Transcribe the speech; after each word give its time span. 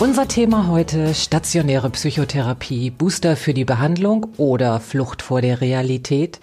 Unser 0.00 0.28
Thema 0.28 0.68
heute 0.68 1.12
stationäre 1.12 1.90
Psychotherapie, 1.90 2.90
Booster 2.90 3.34
für 3.34 3.52
die 3.52 3.64
Behandlung 3.64 4.28
oder 4.36 4.78
Flucht 4.78 5.22
vor 5.22 5.40
der 5.40 5.60
Realität. 5.60 6.38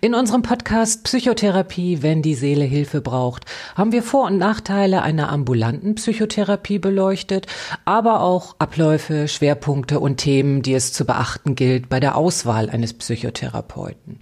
In 0.00 0.12
unserem 0.12 0.42
Podcast 0.42 1.04
Psychotherapie, 1.04 2.02
wenn 2.02 2.20
die 2.20 2.34
Seele 2.34 2.64
Hilfe 2.64 3.00
braucht, 3.00 3.44
haben 3.76 3.92
wir 3.92 4.02
Vor- 4.02 4.26
und 4.26 4.38
Nachteile 4.38 5.02
einer 5.02 5.28
ambulanten 5.28 5.94
Psychotherapie 5.94 6.80
beleuchtet, 6.80 7.46
aber 7.84 8.22
auch 8.22 8.56
Abläufe, 8.58 9.28
Schwerpunkte 9.28 10.00
und 10.00 10.16
Themen, 10.16 10.62
die 10.62 10.74
es 10.74 10.92
zu 10.92 11.04
beachten 11.04 11.54
gilt 11.54 11.88
bei 11.88 12.00
der 12.00 12.16
Auswahl 12.16 12.68
eines 12.70 12.92
Psychotherapeuten. 12.92 14.18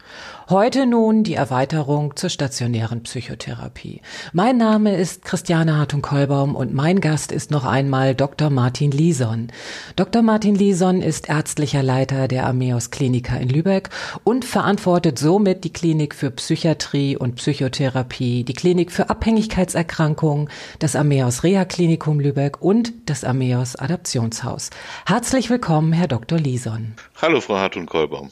Heute 0.50 0.84
nun 0.84 1.24
die 1.24 1.34
Erweiterung 1.34 2.16
zur 2.16 2.28
stationären 2.28 3.02
Psychotherapie. 3.04 4.02
Mein 4.34 4.58
Name 4.58 4.94
ist 4.94 5.24
Christiane 5.24 5.78
Hartung-Kollbaum 5.78 6.54
und 6.54 6.74
mein 6.74 7.00
Gast 7.00 7.32
ist 7.32 7.50
noch 7.50 7.64
einmal 7.64 8.14
Dr. 8.14 8.50
Martin 8.50 8.73
Lison. 8.74 9.52
Dr. 9.96 10.22
Martin 10.22 10.54
Lison 10.54 11.00
ist 11.00 11.28
ärztlicher 11.28 11.82
Leiter 11.82 12.28
der 12.28 12.46
Ameos 12.46 12.90
Klinika 12.90 13.36
in 13.36 13.48
Lübeck 13.48 13.90
und 14.24 14.44
verantwortet 14.44 15.18
somit 15.18 15.64
die 15.64 15.72
Klinik 15.72 16.14
für 16.14 16.30
Psychiatrie 16.30 17.16
und 17.16 17.36
Psychotherapie, 17.36 18.44
die 18.44 18.52
Klinik 18.52 18.90
für 18.90 19.10
Abhängigkeitserkrankungen, 19.10 20.48
das 20.80 20.96
Ameos 20.96 21.44
Reha 21.44 21.64
Klinikum 21.64 22.20
Lübeck 22.20 22.60
und 22.60 22.92
das 23.06 23.24
Ameos 23.24 23.76
Adaptionshaus. 23.76 24.70
Herzlich 25.06 25.48
willkommen, 25.50 25.92
Herr 25.92 26.08
Dr. 26.08 26.38
Lison. 26.38 26.94
Hallo, 27.22 27.40
Frau 27.40 27.56
Hartung-Kollbaum. 27.56 28.30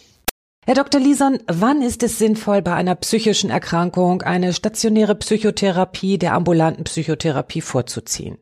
Herr 0.65 0.77
Dr. 0.77 1.01
Lison, 1.01 1.41
wann 1.49 1.83
ist 1.83 2.05
es 2.05 2.19
sinnvoll, 2.19 2.62
bei 2.62 2.73
einer 2.73 2.95
psychischen 2.95 3.51
Erkrankung 3.51 4.23
eine 4.23 4.53
stationäre 4.53 5.17
Psychotherapie 5.17 6.19
der 6.19 6.34
ambulanten 6.34 6.84
Psychotherapie 6.84 7.61
vorzuziehen? 7.61 8.39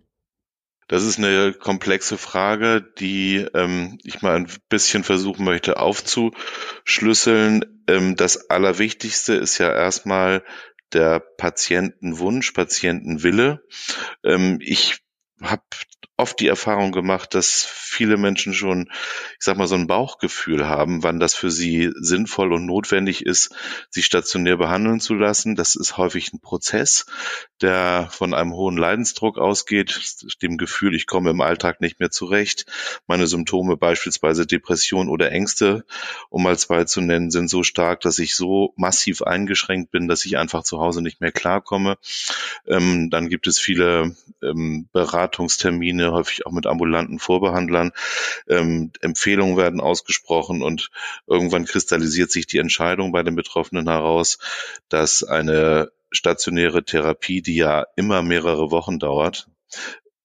Das 0.91 1.05
ist 1.05 1.19
eine 1.19 1.53
komplexe 1.53 2.19
Frage, 2.19 2.83
die 2.99 3.47
ähm, 3.55 3.97
ich 4.03 4.23
mal 4.23 4.35
ein 4.35 4.49
bisschen 4.69 5.05
versuchen 5.05 5.45
möchte 5.45 5.79
aufzuschlüsseln. 5.79 7.85
Ähm, 7.87 8.17
das 8.17 8.51
Allerwichtigste 8.51 9.35
ist 9.35 9.59
ja 9.59 9.73
erstmal 9.73 10.43
der 10.93 11.21
Patientenwunsch, 11.21 12.51
Patientenwille. 12.51 13.65
Ähm, 14.25 14.59
ich 14.61 14.99
habe 15.41 15.63
oft 16.17 16.41
die 16.41 16.49
Erfahrung 16.49 16.91
gemacht, 16.91 17.35
dass 17.35 17.65
viele 17.65 18.17
Menschen 18.17 18.53
schon, 18.53 18.91
ich 18.91 19.45
sag 19.45 19.57
mal, 19.57 19.69
so 19.69 19.77
ein 19.77 19.87
Bauchgefühl 19.87 20.69
haben, 20.69 21.05
wann 21.05 21.21
das 21.21 21.35
für 21.35 21.53
sie 21.53 21.93
sinnvoll 22.01 22.53
und 22.53 22.67
notwendig 22.67 23.25
ist, 23.25 23.55
sich 23.91 24.07
stationär 24.07 24.57
behandeln 24.57 24.99
zu 24.99 25.15
lassen. 25.15 25.55
Das 25.55 25.77
ist 25.77 25.97
häufig 25.97 26.33
ein 26.33 26.41
Prozess, 26.41 27.07
der 27.63 28.09
von 28.11 28.35
einem 28.35 28.53
hohen 28.55 28.77
Leidensdruck 28.77 29.39
ausgeht, 29.39 30.01
dem 30.43 30.57
Gefühl, 30.57 30.95
ich 30.95 31.07
komme 31.07 31.31
im 31.31 31.41
Alltag 31.41 31.81
nicht 31.81 32.01
mehr 32.01 32.11
zurecht. 32.11 32.67
Meine 33.07 33.27
Symptome, 33.27 33.77
beispielsweise 33.77 34.47
Depression 34.47 35.09
oder 35.09 35.31
Ängste, 35.31 35.85
um 36.31 36.43
mal 36.43 36.59
zwei 36.59 36.85
zu 36.85 37.01
nennen, 37.01 37.31
sind 37.31 37.49
so 37.49 37.63
stark, 37.63 38.01
dass 38.01 38.19
ich 38.19 38.35
so 38.35 38.73
massiv 38.77 39.23
eingeschränkt 39.23 39.91
bin, 39.91 40.09
dass 40.09 40.25
ich 40.25 40.39
einfach 40.39 40.63
zu 40.63 40.81
Hause 40.81 41.03
nicht 41.03 41.21
mehr 41.21 41.33
klarkomme. 41.33 41.99
Ähm, 42.67 43.11
dann 43.11 43.29
gibt 43.29 43.47
es 43.47 43.59
viele 43.59 44.17
ähm, 44.43 44.89
Beratungstermine, 44.93 46.13
häufig 46.13 46.47
auch 46.47 46.53
mit 46.53 46.67
ambulanten 46.67 47.19
Vorbehandlern. 47.19 47.93
Ähm, 48.49 48.93
Empfehlungen 49.01 49.57
werden 49.57 49.81
ausgesprochen 49.81 50.63
und 50.63 50.91
irgendwann 51.27 51.65
kristallisiert 51.65 52.31
sich 52.31 52.47
die 52.47 52.59
Entscheidung 52.59 53.13
bei 53.13 53.23
den 53.23 53.37
Betroffenen 53.37 53.89
heraus, 53.89 54.39
dass 54.89 55.23
eine 55.23 55.91
stationäre 56.11 56.85
Therapie, 56.85 57.43
die 57.43 57.57
ja 57.57 57.87
immer 57.97 58.23
mehrere 58.23 58.71
Wochen 58.71 58.99
dauert, 58.99 59.49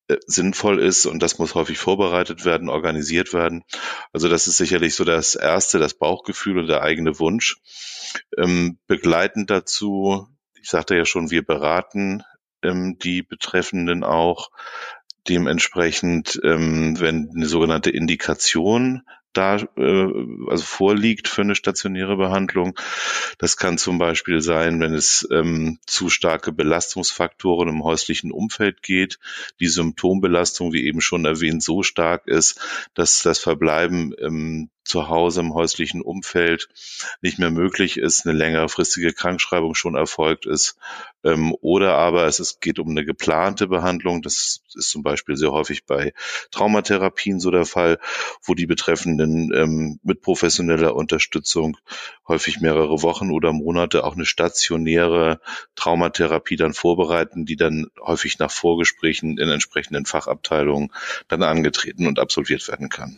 äh, 0.07 0.18
sinnvoll 0.25 0.79
ist 0.79 1.06
und 1.06 1.22
das 1.22 1.40
muss 1.40 1.56
häufig 1.56 1.78
vorbereitet 1.78 2.46
werden, 2.46 2.69
organisiert 2.69 3.34
werden. 3.34 3.63
Also 4.13 4.29
das 4.29 4.47
ist 4.47 4.57
sicherlich 4.57 4.96
so 4.96 5.03
das 5.03 5.35
Erste, 5.35 5.79
das 5.79 5.94
Bauchgefühl 5.94 6.59
und 6.59 6.68
der 6.68 6.81
eigene 6.81 7.19
Wunsch. 7.19 7.57
Ähm, 8.38 8.79
begleitend 8.88 9.50
dazu, 9.50 10.28
ich 10.62 10.69
sagte 10.69 10.96
ja 10.96 11.06
schon, 11.06 11.31
wir 11.31 11.46
beraten 11.46 12.23
ähm, 12.63 12.97
die 13.00 13.23
Betreffenden 13.23 14.03
auch 14.03 14.50
Dementsprechend, 15.28 16.40
ähm, 16.44 17.00
wenn 17.00 17.31
eine 17.35 17.47
sogenannte 17.47 17.90
Indikation 17.90 19.02
da 19.38 19.57
äh, 19.78 20.07
also 20.50 20.63
vorliegt 20.63 21.28
für 21.28 21.41
eine 21.41 21.56
stationäre 21.56 22.18
Behandlung. 22.18 22.78
Das 23.38 23.57
kann 23.57 23.78
zum 23.78 23.97
Beispiel 23.97 24.41
sein, 24.41 24.79
wenn 24.79 24.94
es 24.94 25.28
ähm, 25.31 25.79
zu 25.85 26.09
starke 26.09 26.51
Belastungsfaktoren 26.51 27.69
im 27.69 27.84
häuslichen 27.84 28.31
Umfeld 28.31 28.81
geht, 28.81 29.19
die 29.59 29.68
Symptombelastung, 29.68 30.73
wie 30.73 30.85
eben 30.85 31.01
schon 31.01 31.25
erwähnt, 31.25 31.63
so 31.63 31.84
stark 31.84 32.28
ist, 32.28 32.59
dass 32.94 33.22
das 33.22 33.40
Verbleiben 33.40 34.13
ähm, 34.19 34.69
zu 34.85 35.09
Hause 35.09 35.41
im 35.41 35.53
häuslichen 35.53 36.02
Umfeld 36.02 36.69
nicht 37.22 37.40
mehr 37.40 37.50
möglich 37.50 37.97
ist, 37.97 38.25
eine 38.25 38.38
längerfristige 38.38 39.13
Krankschreibung 39.13 39.73
schon 39.73 39.96
erfolgt 39.96 40.46
ist. 40.46 40.78
Ähm, 41.23 41.56
oder 41.59 41.96
aber 41.96 42.28
es 42.28 42.40
ist, 42.40 42.62
geht 42.62 42.78
um 42.78 42.90
eine 42.90 43.03
geplante 43.03 43.67
Behandlung. 43.67 44.22
Das 44.22 44.62
ist 44.75 44.90
zum 44.90 45.02
Beispiel 45.02 45.35
sehr 45.35 45.52
häufig 45.52 45.85
bei 45.85 46.13
Traumatherapien 46.52 47.40
so 47.40 47.50
der 47.50 47.66
Fall, 47.66 47.97
wo 48.44 48.53
die 48.53 48.67
Betreffenden 48.67 49.24
ähm, 49.25 49.99
mit 50.03 50.21
professioneller 50.21 50.95
Unterstützung 50.95 51.77
häufig 52.27 52.61
mehrere 52.61 53.01
Wochen 53.01 53.31
oder 53.31 53.51
Monate 53.53 54.03
auch 54.03 54.15
eine 54.15 54.25
stationäre 54.25 55.39
Traumatherapie 55.75 56.55
dann 56.55 56.73
vorbereiten, 56.73 57.45
die 57.45 57.55
dann 57.55 57.87
häufig 58.01 58.39
nach 58.39 58.51
Vorgesprächen 58.51 59.37
in 59.37 59.49
entsprechenden 59.49 60.05
Fachabteilungen 60.05 60.91
dann 61.27 61.43
angetreten 61.43 62.07
und 62.07 62.19
absolviert 62.19 62.67
werden 62.67 62.89
kann. 62.89 63.17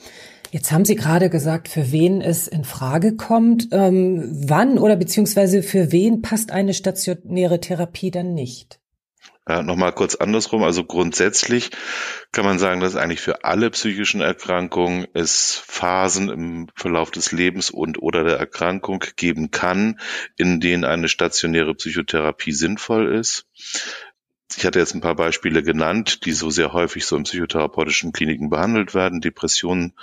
Jetzt 0.51 0.71
haben 0.71 0.85
Sie 0.85 0.95
gerade 0.95 1.29
gesagt, 1.29 1.67
für 1.67 1.91
wen 1.91 2.21
es 2.21 2.47
in 2.47 2.63
Frage 2.63 3.15
kommt. 3.15 3.67
Ähm, 3.71 4.29
wann 4.47 4.79
oder 4.79 4.95
beziehungsweise 4.95 5.61
für 5.61 5.91
wen 5.91 6.21
passt 6.21 6.51
eine 6.51 6.73
stationäre 6.73 7.59
Therapie 7.59 8.11
dann 8.11 8.33
nicht? 8.33 8.79
Ja, 9.47 9.63
Nochmal 9.63 9.93
kurz 9.93 10.15
andersrum. 10.15 10.63
Also 10.63 10.83
grundsätzlich 10.83 11.71
kann 12.33 12.43
man 12.43 12.59
sagen, 12.59 12.81
dass 12.81 12.97
eigentlich 12.97 13.21
für 13.21 13.45
alle 13.45 13.69
psychischen 13.69 14.19
Erkrankungen 14.19 15.07
es 15.13 15.61
Phasen 15.65 16.29
im 16.29 16.67
Verlauf 16.75 17.11
des 17.11 17.31
Lebens 17.31 17.69
und 17.69 18.01
oder 18.01 18.25
der 18.25 18.37
Erkrankung 18.37 19.03
geben 19.15 19.49
kann, 19.49 19.99
in 20.35 20.59
denen 20.59 20.83
eine 20.83 21.07
stationäre 21.07 21.75
Psychotherapie 21.75 22.51
sinnvoll 22.51 23.15
ist. 23.15 23.45
Ich 24.55 24.65
hatte 24.65 24.79
jetzt 24.79 24.95
ein 24.95 25.01
paar 25.01 25.15
Beispiele 25.15 25.61
genannt, 25.61 26.25
die 26.25 26.31
so 26.31 26.49
sehr 26.49 26.71
häufig 26.71 27.05
so 27.05 27.17
in 27.17 27.23
psychotherapeutischen 27.23 28.13
Kliniken 28.13 28.49
behandelt 28.49 28.95
werden. 28.95 29.19
Depressionen, 29.19 29.93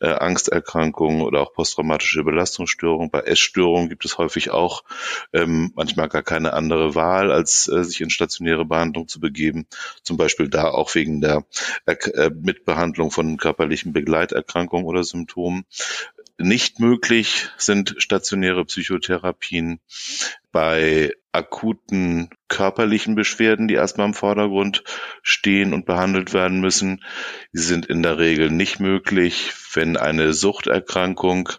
äh, 0.00 0.08
Angsterkrankungen 0.08 1.20
oder 1.20 1.40
auch 1.40 1.52
posttraumatische 1.52 2.24
Belastungsstörungen. 2.24 3.10
Bei 3.10 3.20
Essstörungen 3.20 3.90
gibt 3.90 4.04
es 4.06 4.16
häufig 4.16 4.50
auch 4.50 4.84
ähm, 5.32 5.72
manchmal 5.76 6.08
gar 6.08 6.22
keine 6.22 6.54
andere 6.54 6.94
Wahl, 6.94 7.30
als 7.30 7.68
äh, 7.68 7.84
sich 7.84 8.00
in 8.00 8.10
stationäre 8.10 8.64
Behandlung 8.64 9.06
zu 9.06 9.20
begeben. 9.20 9.66
Zum 10.02 10.16
Beispiel 10.16 10.48
da 10.48 10.70
auch 10.70 10.94
wegen 10.94 11.20
der 11.20 11.44
äh, 11.84 12.30
Mitbehandlung 12.30 13.10
von 13.10 13.36
körperlichen 13.36 13.92
Begleiterkrankungen 13.92 14.86
oder 14.86 15.04
Symptomen. 15.04 15.66
Nicht 16.40 16.80
möglich 16.80 17.50
sind 17.58 17.96
stationäre 17.98 18.64
Psychotherapien 18.64 19.78
bei 20.52 21.12
akuten 21.32 22.30
körperlichen 22.48 23.14
Beschwerden, 23.14 23.68
die 23.68 23.74
erstmal 23.74 24.08
im 24.08 24.14
Vordergrund 24.14 24.82
stehen 25.22 25.74
und 25.74 25.84
behandelt 25.84 26.32
werden 26.32 26.60
müssen. 26.60 27.04
Sie 27.52 27.62
sind 27.62 27.84
in 27.86 28.02
der 28.02 28.18
Regel 28.18 28.50
nicht 28.50 28.80
möglich, 28.80 29.52
wenn 29.74 29.98
eine 29.98 30.32
Suchterkrankung 30.32 31.50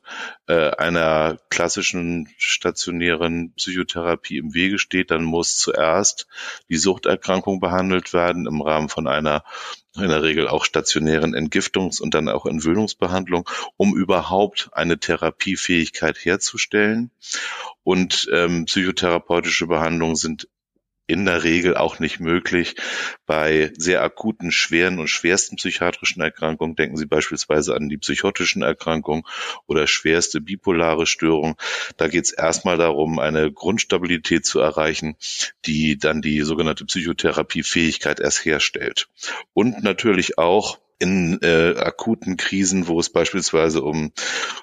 äh, 0.48 0.72
einer 0.72 1.38
klassischen 1.50 2.28
stationären 2.38 3.54
Psychotherapie 3.54 4.38
im 4.38 4.56
Wege 4.56 4.80
steht, 4.80 5.12
dann 5.12 5.24
muss 5.24 5.58
zuerst 5.58 6.28
die 6.70 6.78
Suchterkrankung 6.78 7.60
behandelt 7.60 8.14
werden 8.14 8.48
im 8.48 8.62
Rahmen 8.62 8.90
von 8.90 9.08
einer 9.08 9.44
in 9.96 10.08
der 10.08 10.24
Regel 10.24 10.48
auch 10.48 10.66
stationären 10.66 11.36
Entgiftungs- 11.36 12.02
und 12.02 12.14
dann 12.14 12.30
auch 12.30 12.46
Entwöhnungsbehandlung, 12.46 13.50
um 13.78 13.96
überhaupt 13.96 14.70
eine 14.72 15.00
Therapiefähigkeit 15.00 16.18
herzustellen. 16.18 17.12
Und 17.84 18.30
ähm, 18.32 18.66
psychotherapeutische 18.66 19.68
Behandlungen 19.68 20.16
sind 20.16 20.48
in 21.12 21.26
der 21.26 21.44
Regel 21.44 21.76
auch 21.76 22.00
nicht 22.00 22.20
möglich. 22.20 22.76
Bei 23.26 23.72
sehr 23.78 24.02
akuten, 24.02 24.52
schweren 24.52 25.00
und 25.00 25.08
schwersten 25.08 25.58
psychiatrischen 25.58 26.22
Erkrankungen 26.22 26.76
denken 26.76 26.98
Sie 26.98 27.06
beispielsweise 27.06 27.76
an 27.76 27.90
die 27.90 27.98
psychotischen 27.98 28.62
Erkrankungen 28.62 29.24
oder 29.68 29.88
schwerste 29.88 30.42
bipolare 30.42 31.06
Störung. 31.06 31.56
Da 31.98 32.08
geht 32.08 32.26
es 32.26 32.32
erstmal 32.32 32.78
darum, 32.78 33.20
eine 33.20 33.52
Grundstabilität 33.52 34.46
zu 34.46 34.60
erreichen, 34.60 35.16
die 35.66 35.98
dann 35.98 36.22
die 36.22 36.42
sogenannte 36.42 36.86
Psychotherapiefähigkeit 36.86 38.20
erst 38.20 38.46
herstellt. 38.46 39.08
Und 39.54 39.84
natürlich 39.84 40.38
auch 40.38 40.80
in 41.02 41.40
äh, 41.42 41.74
akuten 41.78 42.38
Krisen, 42.38 42.88
wo 42.88 43.00
es 43.00 43.12
beispielsweise 43.12 43.82
um 43.82 44.12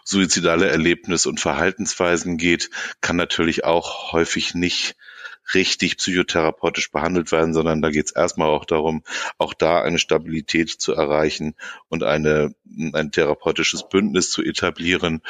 suizidale 0.05 0.69
Erlebnisse 0.69 1.29
und 1.29 1.41
Verhaltensweisen 1.41 2.37
geht, 2.37 2.71
kann 3.01 3.17
natürlich 3.17 3.65
auch 3.65 4.12
häufig 4.12 4.55
nicht 4.55 4.94
richtig 5.55 5.97
psychotherapeutisch 5.97 6.91
behandelt 6.91 7.33
werden, 7.33 7.55
sondern 7.55 7.83
da 7.83 7.91
geht 7.91 8.06
es 8.06 8.12
erstmal 8.12 8.49
auch 8.49 8.65
darum, 8.65 9.03
auch 9.39 9.55
da 9.55 9.83
eine 9.83 9.99
Stabilität 9.99 10.71
zu 10.71 10.93
erreichen 10.93 11.55
und 11.89 12.03
eine, 12.03 12.55
ein 12.93 13.11
therapeutisches 13.11 13.89
Bündnis 13.89 14.31
zu 14.31 14.43
etablieren, 14.43 15.23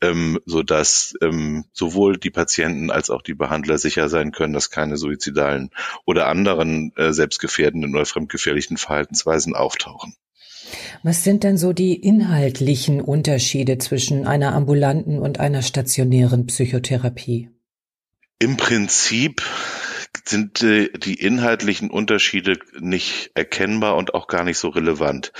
ähm, 0.00 0.40
so 0.46 0.62
dass 0.62 1.14
ähm, 1.22 1.64
sowohl 1.72 2.16
die 2.16 2.30
Patienten 2.30 2.90
als 2.90 3.10
auch 3.10 3.22
die 3.22 3.34
Behandler 3.34 3.78
sicher 3.78 4.08
sein 4.08 4.32
können, 4.32 4.52
dass 4.52 4.70
keine 4.70 4.96
suizidalen 4.96 5.70
oder 6.04 6.26
anderen 6.26 6.92
äh, 6.96 7.12
selbstgefährdenden 7.12 7.94
oder 7.94 8.06
fremdgefährlichen 8.06 8.76
Verhaltensweisen 8.76 9.54
auftauchen. 9.54 10.14
Was 11.02 11.24
sind 11.24 11.44
denn 11.44 11.58
so 11.58 11.72
die 11.72 11.94
inhaltlichen 11.94 13.00
Unterschiede 13.00 13.78
zwischen 13.78 14.26
einer 14.26 14.54
ambulanten 14.54 15.18
und 15.18 15.38
einer 15.38 15.62
stationären 15.62 16.46
Psychotherapie? 16.46 17.50
Im 18.40 18.56
Prinzip 18.56 19.42
sind 20.24 20.62
äh, 20.62 20.90
die 20.90 21.14
inhaltlichen 21.14 21.90
Unterschiede 21.90 22.58
nicht 22.78 23.30
erkennbar 23.34 23.96
und 23.96 24.14
auch 24.14 24.26
gar 24.26 24.44
nicht 24.44 24.58
so 24.58 24.68
relevant. 24.68 25.32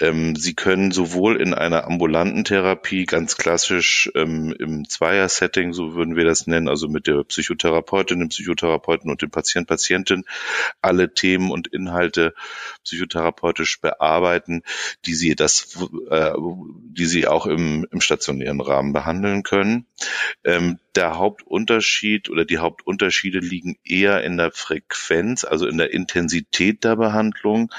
Ähm, 0.00 0.36
sie 0.36 0.54
können 0.54 0.92
sowohl 0.92 1.40
in 1.40 1.54
einer 1.54 1.84
ambulanten 1.84 2.44
Therapie 2.44 3.04
ganz 3.04 3.36
klassisch 3.36 4.10
ähm, 4.14 4.54
im 4.58 4.88
Zweier-Setting, 4.88 5.72
so 5.72 5.94
würden 5.94 6.16
wir 6.16 6.24
das 6.24 6.46
nennen, 6.46 6.68
also 6.68 6.88
mit 6.88 7.06
der 7.06 7.24
Psychotherapeutin, 7.24 8.18
dem 8.18 8.28
Psychotherapeuten 8.28 9.10
und 9.10 9.20
dem 9.22 9.30
Patient, 9.30 9.66
Patientin, 9.66 10.24
alle 10.80 11.12
Themen 11.12 11.50
und 11.50 11.68
Inhalte 11.68 12.34
psychotherapeutisch 12.84 13.80
bearbeiten, 13.80 14.62
die 15.06 15.14
sie 15.14 15.34
das, 15.34 15.76
äh, 16.10 16.32
die 16.36 17.06
sie 17.06 17.26
auch 17.26 17.46
im, 17.46 17.86
im 17.90 18.00
stationären 18.00 18.60
Rahmen 18.60 18.92
behandeln 18.92 19.42
können. 19.42 19.86
Ähm, 20.44 20.78
der 20.94 21.18
Hauptunterschied 21.18 22.30
oder 22.30 22.44
die 22.44 22.58
Hauptunterschiede 22.58 23.40
liegen 23.40 23.76
eher 23.84 24.03
in 24.12 24.36
der 24.36 24.52
Frequenz, 24.52 25.44
also 25.44 25.66
in 25.66 25.78
der 25.78 25.92
Intensität 25.92 26.84
der 26.84 26.96
Behandlung. 26.96 27.72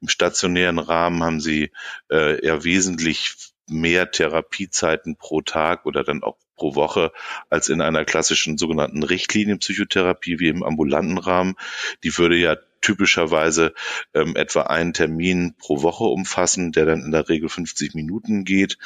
Im 0.00 0.08
stationären 0.08 0.78
Rahmen 0.78 1.22
haben 1.22 1.40
sie 1.40 1.70
äh, 2.10 2.44
eher 2.44 2.64
wesentlich 2.64 3.34
mehr 3.68 4.10
Therapiezeiten 4.10 5.16
pro 5.16 5.40
Tag 5.40 5.86
oder 5.86 6.04
dann 6.04 6.22
auch 6.22 6.36
pro 6.56 6.74
Woche 6.74 7.12
als 7.50 7.68
in 7.68 7.80
einer 7.80 8.04
klassischen 8.04 8.58
sogenannten 8.58 9.02
Richtlinienpsychotherapie 9.02 10.38
wie 10.38 10.48
im 10.48 10.62
ambulanten 10.62 11.18
Rahmen. 11.18 11.54
Die 12.02 12.16
würde 12.16 12.36
ja 12.36 12.56
typischerweise 12.80 13.74
ähm, 14.14 14.36
etwa 14.36 14.62
einen 14.62 14.92
Termin 14.92 15.54
pro 15.58 15.82
Woche 15.82 16.04
umfassen, 16.04 16.72
der 16.72 16.86
dann 16.86 17.02
in 17.02 17.10
der 17.10 17.28
Regel 17.28 17.48
50 17.48 17.94
Minuten 17.94 18.44
geht. 18.44 18.78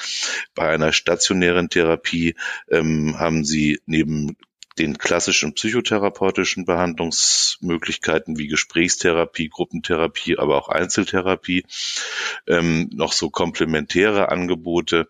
Bei 0.54 0.70
einer 0.70 0.92
stationären 0.92 1.68
Therapie 1.68 2.34
ähm, 2.70 3.18
haben 3.18 3.44
Sie 3.44 3.80
neben 3.86 4.36
den 4.80 4.96
klassischen 4.96 5.52
psychotherapeutischen 5.52 6.64
Behandlungsmöglichkeiten 6.64 8.38
wie 8.38 8.48
Gesprächstherapie, 8.48 9.50
Gruppentherapie, 9.50 10.38
aber 10.38 10.56
auch 10.56 10.68
Einzeltherapie, 10.70 11.66
ähm, 12.46 12.88
noch 12.90 13.12
so 13.12 13.28
komplementäre 13.28 14.30
Angebote 14.30 15.08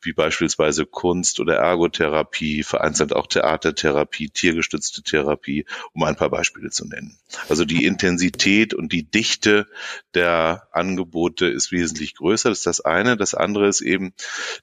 wie 0.00 0.12
beispielsweise 0.12 0.86
Kunst- 0.86 1.38
oder 1.38 1.54
Ergotherapie, 1.54 2.64
vereinzelt 2.64 3.12
auch 3.12 3.28
Theatertherapie, 3.28 4.28
tiergestützte 4.28 5.02
Therapie, 5.04 5.66
um 5.92 6.02
ein 6.02 6.16
paar 6.16 6.30
Beispiele 6.30 6.70
zu 6.70 6.88
nennen. 6.88 7.16
Also 7.48 7.64
die 7.64 7.84
Intensität 7.84 8.74
und 8.74 8.92
die 8.92 9.08
Dichte 9.08 9.68
der 10.14 10.66
Angebote 10.72 11.46
ist 11.46 11.70
wesentlich 11.70 12.16
größer. 12.16 12.48
Das 12.48 12.58
ist 12.58 12.66
das 12.66 12.80
eine. 12.80 13.16
Das 13.16 13.34
andere 13.34 13.68
ist 13.68 13.82
eben, 13.82 14.14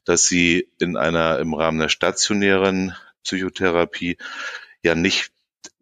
dass 0.04 0.26
sie 0.26 0.68
in 0.80 0.98
einer 0.98 1.40
im 1.40 1.54
Rahmen 1.54 1.80
der 1.80 1.90
stationären 1.90 2.94
Psychotherapie 3.24 4.18
ja 4.84 4.96
nicht 4.96 5.32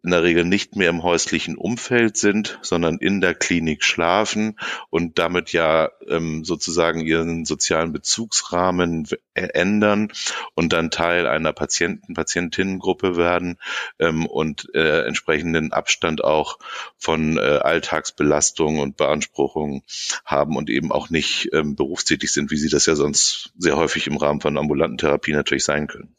in 0.04 0.10
der 0.12 0.22
Regel 0.22 0.44
nicht 0.44 0.76
mehr 0.76 0.90
im 0.90 1.02
häuslichen 1.02 1.56
Umfeld 1.56 2.16
sind, 2.16 2.58
sondern 2.62 2.98
in 2.98 3.20
der 3.20 3.34
Klinik 3.34 3.82
schlafen 3.82 4.58
und 4.90 5.18
damit 5.18 5.52
ja 5.52 5.90
ähm, 6.06 6.44
sozusagen 6.44 7.00
ihren 7.00 7.44
sozialen 7.44 7.92
Bezugsrahmen 7.92 9.08
ändern 9.34 10.12
und 10.54 10.72
dann 10.72 10.90
Teil 10.90 11.26
einer 11.26 11.52
Patienten, 11.52 12.14
Patientinnengruppe 12.14 13.16
werden 13.16 13.58
ähm, 13.98 14.24
und 14.26 14.72
äh, 14.74 15.04
entsprechenden 15.04 15.72
Abstand 15.72 16.22
auch 16.22 16.58
von 16.96 17.36
äh, 17.36 17.40
Alltagsbelastungen 17.40 18.80
und 18.80 18.96
Beanspruchungen 18.96 19.82
haben 20.24 20.56
und 20.56 20.70
eben 20.70 20.92
auch 20.92 21.10
nicht 21.10 21.50
ähm, 21.52 21.74
berufstätig 21.74 22.30
sind, 22.30 22.52
wie 22.52 22.56
sie 22.56 22.70
das 22.70 22.86
ja 22.86 22.94
sonst 22.94 23.52
sehr 23.58 23.76
häufig 23.76 24.06
im 24.06 24.16
Rahmen 24.16 24.40
von 24.40 24.56
ambulanten 24.58 24.98
Therapie 24.98 25.32
natürlich 25.32 25.64
sein 25.64 25.88
können. 25.88 26.14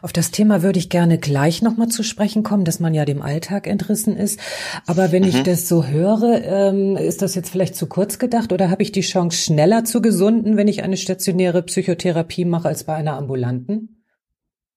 Auf 0.00 0.12
das 0.12 0.30
Thema 0.30 0.62
würde 0.62 0.78
ich 0.78 0.88
gerne 0.88 1.18
gleich 1.18 1.62
nochmal 1.62 1.88
zu 1.88 2.02
sprechen 2.02 2.42
kommen, 2.42 2.64
dass 2.64 2.80
man 2.80 2.94
ja 2.94 3.04
dem 3.04 3.22
Alltag 3.22 3.66
entrissen 3.66 4.16
ist. 4.16 4.40
Aber 4.86 5.12
wenn 5.12 5.22
mhm. 5.22 5.28
ich 5.28 5.42
das 5.42 5.68
so 5.68 5.86
höre, 5.86 6.42
ähm, 6.44 6.96
ist 6.96 7.22
das 7.22 7.34
jetzt 7.34 7.50
vielleicht 7.50 7.76
zu 7.76 7.86
kurz 7.86 8.18
gedacht 8.18 8.52
oder 8.52 8.70
habe 8.70 8.82
ich 8.82 8.92
die 8.92 9.00
Chance, 9.00 9.36
schneller 9.36 9.84
zu 9.84 10.02
gesunden, 10.02 10.56
wenn 10.56 10.68
ich 10.68 10.82
eine 10.82 10.96
stationäre 10.96 11.62
Psychotherapie 11.62 12.44
mache, 12.44 12.68
als 12.68 12.84
bei 12.84 12.94
einer 12.94 13.16
ambulanten? 13.16 14.02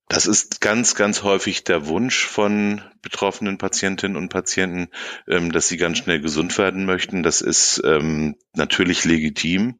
Das 0.08 0.28
ist 0.28 0.62
ganz, 0.62 0.94
ganz 0.94 1.24
häufig 1.24 1.64
der 1.64 1.88
Wunsch 1.88 2.26
von 2.26 2.82
betroffenen 3.02 3.58
Patientinnen 3.58 4.18
und 4.18 4.30
Patienten, 4.30 4.90
ähm, 5.28 5.52
dass 5.52 5.68
sie 5.68 5.78
ganz 5.78 5.98
schnell 5.98 6.22
gesund 6.22 6.56
werden 6.58 6.86
möchten. 6.86 7.24
Das 7.24 7.42
ist 7.42 7.82
ähm, 7.84 8.36
natürlich 8.54 9.04
legitim. 9.04 9.80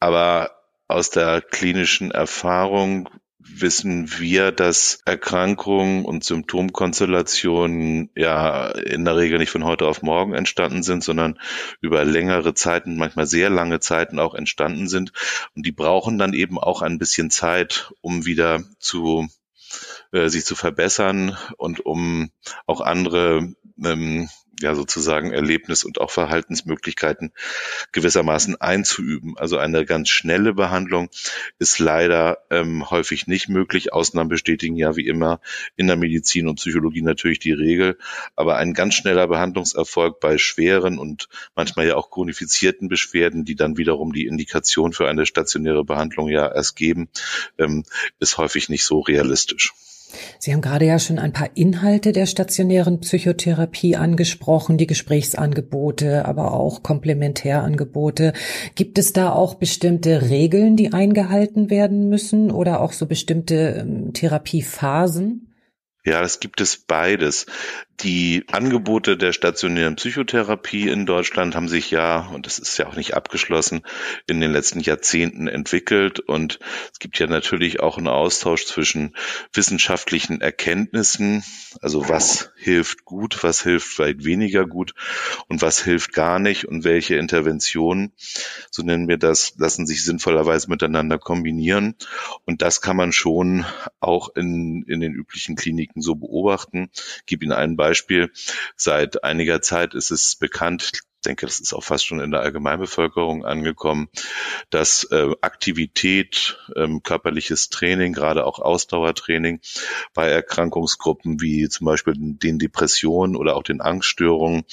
Aber 0.00 0.50
aus 0.86 1.10
der 1.10 1.40
klinischen 1.40 2.10
Erfahrung 2.10 3.08
wissen 3.44 4.18
wir, 4.18 4.52
dass 4.52 5.00
Erkrankungen 5.04 6.04
und 6.04 6.24
Symptomkonstellationen 6.24 8.10
ja 8.16 8.68
in 8.70 9.04
der 9.04 9.16
Regel 9.16 9.38
nicht 9.38 9.50
von 9.50 9.64
heute 9.64 9.86
auf 9.86 10.02
morgen 10.02 10.34
entstanden 10.34 10.82
sind, 10.82 11.04
sondern 11.04 11.38
über 11.80 12.04
längere 12.04 12.54
Zeiten, 12.54 12.96
manchmal 12.96 13.26
sehr 13.26 13.50
lange 13.50 13.80
Zeiten 13.80 14.18
auch 14.18 14.34
entstanden 14.34 14.88
sind. 14.88 15.12
Und 15.54 15.66
die 15.66 15.72
brauchen 15.72 16.18
dann 16.18 16.34
eben 16.34 16.58
auch 16.58 16.82
ein 16.82 16.98
bisschen 16.98 17.30
Zeit, 17.30 17.92
um 18.00 18.26
wieder 18.26 18.62
zu 18.78 19.28
äh, 20.12 20.28
sich 20.28 20.44
zu 20.44 20.54
verbessern 20.54 21.36
und 21.56 21.84
um 21.84 22.30
auch 22.66 22.80
andere 22.80 23.54
ähm, 23.82 24.28
ja 24.62 24.74
sozusagen 24.74 25.32
Erlebnis 25.32 25.84
und 25.84 26.00
auch 26.00 26.10
Verhaltensmöglichkeiten 26.10 27.32
gewissermaßen 27.92 28.60
einzuüben. 28.60 29.36
Also 29.36 29.58
eine 29.58 29.84
ganz 29.84 30.08
schnelle 30.08 30.54
Behandlung 30.54 31.10
ist 31.58 31.78
leider 31.78 32.38
ähm, 32.50 32.90
häufig 32.90 33.26
nicht 33.26 33.48
möglich. 33.48 33.92
Ausnahmen 33.92 34.28
bestätigen 34.28 34.76
ja 34.76 34.96
wie 34.96 35.06
immer 35.06 35.40
in 35.76 35.86
der 35.86 35.96
Medizin 35.96 36.48
und 36.48 36.56
Psychologie 36.56 37.02
natürlich 37.02 37.38
die 37.38 37.52
Regel. 37.52 37.98
Aber 38.36 38.56
ein 38.56 38.74
ganz 38.74 38.94
schneller 38.94 39.26
Behandlungserfolg 39.28 40.20
bei 40.20 40.38
schweren 40.38 40.98
und 40.98 41.28
manchmal 41.54 41.86
ja 41.86 41.96
auch 41.96 42.10
chronifizierten 42.10 42.88
Beschwerden, 42.88 43.44
die 43.44 43.56
dann 43.56 43.76
wiederum 43.76 44.12
die 44.12 44.26
Indikation 44.26 44.92
für 44.92 45.08
eine 45.08 45.26
stationäre 45.26 45.84
Behandlung 45.84 46.28
ja 46.28 46.52
erst 46.52 46.76
geben, 46.76 47.08
ähm, 47.58 47.84
ist 48.18 48.38
häufig 48.38 48.68
nicht 48.68 48.84
so 48.84 49.00
realistisch. 49.00 49.72
Sie 50.38 50.52
haben 50.52 50.60
gerade 50.60 50.86
ja 50.86 50.98
schon 50.98 51.18
ein 51.18 51.32
paar 51.32 51.50
Inhalte 51.54 52.12
der 52.12 52.26
stationären 52.26 53.00
Psychotherapie 53.00 53.96
angesprochen, 53.96 54.78
die 54.78 54.86
Gesprächsangebote, 54.86 56.24
aber 56.24 56.52
auch 56.52 56.82
Komplementärangebote. 56.82 58.32
Gibt 58.74 58.98
es 58.98 59.12
da 59.12 59.32
auch 59.32 59.54
bestimmte 59.54 60.22
Regeln, 60.22 60.76
die 60.76 60.92
eingehalten 60.92 61.70
werden 61.70 62.08
müssen 62.08 62.50
oder 62.50 62.80
auch 62.80 62.92
so 62.92 63.06
bestimmte 63.06 63.54
ähm, 63.80 64.12
Therapiephasen? 64.12 65.48
Ja, 66.04 66.22
es 66.22 66.40
gibt 66.40 66.60
es 66.60 66.76
beides. 66.76 67.46
Die 68.00 68.44
Angebote 68.50 69.16
der 69.16 69.32
stationären 69.32 69.96
Psychotherapie 69.96 70.88
in 70.88 71.06
Deutschland 71.06 71.54
haben 71.54 71.68
sich 71.68 71.90
ja, 71.90 72.26
und 72.32 72.46
das 72.46 72.58
ist 72.58 72.76
ja 72.78 72.86
auch 72.86 72.96
nicht 72.96 73.14
abgeschlossen, 73.14 73.82
in 74.26 74.40
den 74.40 74.50
letzten 74.50 74.80
Jahrzehnten 74.80 75.46
entwickelt. 75.46 76.18
Und 76.18 76.58
es 76.92 76.98
gibt 76.98 77.18
ja 77.18 77.26
natürlich 77.26 77.80
auch 77.80 77.98
einen 77.98 78.08
Austausch 78.08 78.64
zwischen 78.64 79.14
wissenschaftlichen 79.52 80.40
Erkenntnissen, 80.40 81.44
also 81.80 82.08
was 82.08 82.50
hilft 82.56 83.04
gut, 83.04 83.42
was 83.42 83.62
hilft 83.62 83.86
vielleicht 83.86 84.24
weniger 84.24 84.66
gut 84.66 84.94
und 85.48 85.62
was 85.62 85.82
hilft 85.82 86.12
gar 86.12 86.38
nicht 86.38 86.64
und 86.64 86.84
welche 86.84 87.16
Interventionen, 87.16 88.12
so 88.70 88.82
nennen 88.82 89.06
wir 89.06 89.18
das, 89.18 89.54
lassen 89.58 89.86
sich 89.86 90.04
sinnvollerweise 90.04 90.68
miteinander 90.68 91.18
kombinieren. 91.18 91.94
Und 92.46 92.62
das 92.62 92.80
kann 92.80 92.96
man 92.96 93.12
schon 93.12 93.64
auch 94.00 94.34
in, 94.34 94.82
in 94.88 95.00
den 95.00 95.12
üblichen 95.12 95.56
Kliniken 95.56 96.02
so 96.02 96.16
beobachten. 96.16 96.90
Gebe 97.26 97.44
Ihnen 97.44 97.52
einen 97.52 97.76
Beispiel. 97.82 98.30
Seit 98.76 99.24
einiger 99.24 99.60
Zeit 99.60 99.94
ist 99.94 100.12
es 100.12 100.36
bekannt, 100.36 100.92
denke, 101.24 101.46
das 101.46 101.58
ist 101.60 101.72
auch 101.72 101.82
fast 101.82 102.06
schon 102.06 102.20
in 102.20 102.30
der 102.30 102.40
Allgemeinbevölkerung 102.40 103.44
angekommen, 103.44 104.08
dass 104.70 105.04
äh, 105.10 105.30
Aktivität, 105.40 106.58
ähm, 106.76 107.02
körperliches 107.02 107.70
Training, 107.70 108.12
gerade 108.12 108.44
auch 108.44 108.58
Ausdauertraining 108.58 109.60
bei 110.14 110.28
Erkrankungsgruppen 110.28 111.40
wie 111.40 111.68
zum 111.68 111.86
Beispiel 111.86 112.14
den 112.16 112.58
Depressionen 112.58 113.36
oder 113.36 113.56
auch 113.56 113.62
den 113.64 113.80
Angststörungen, 113.80 114.64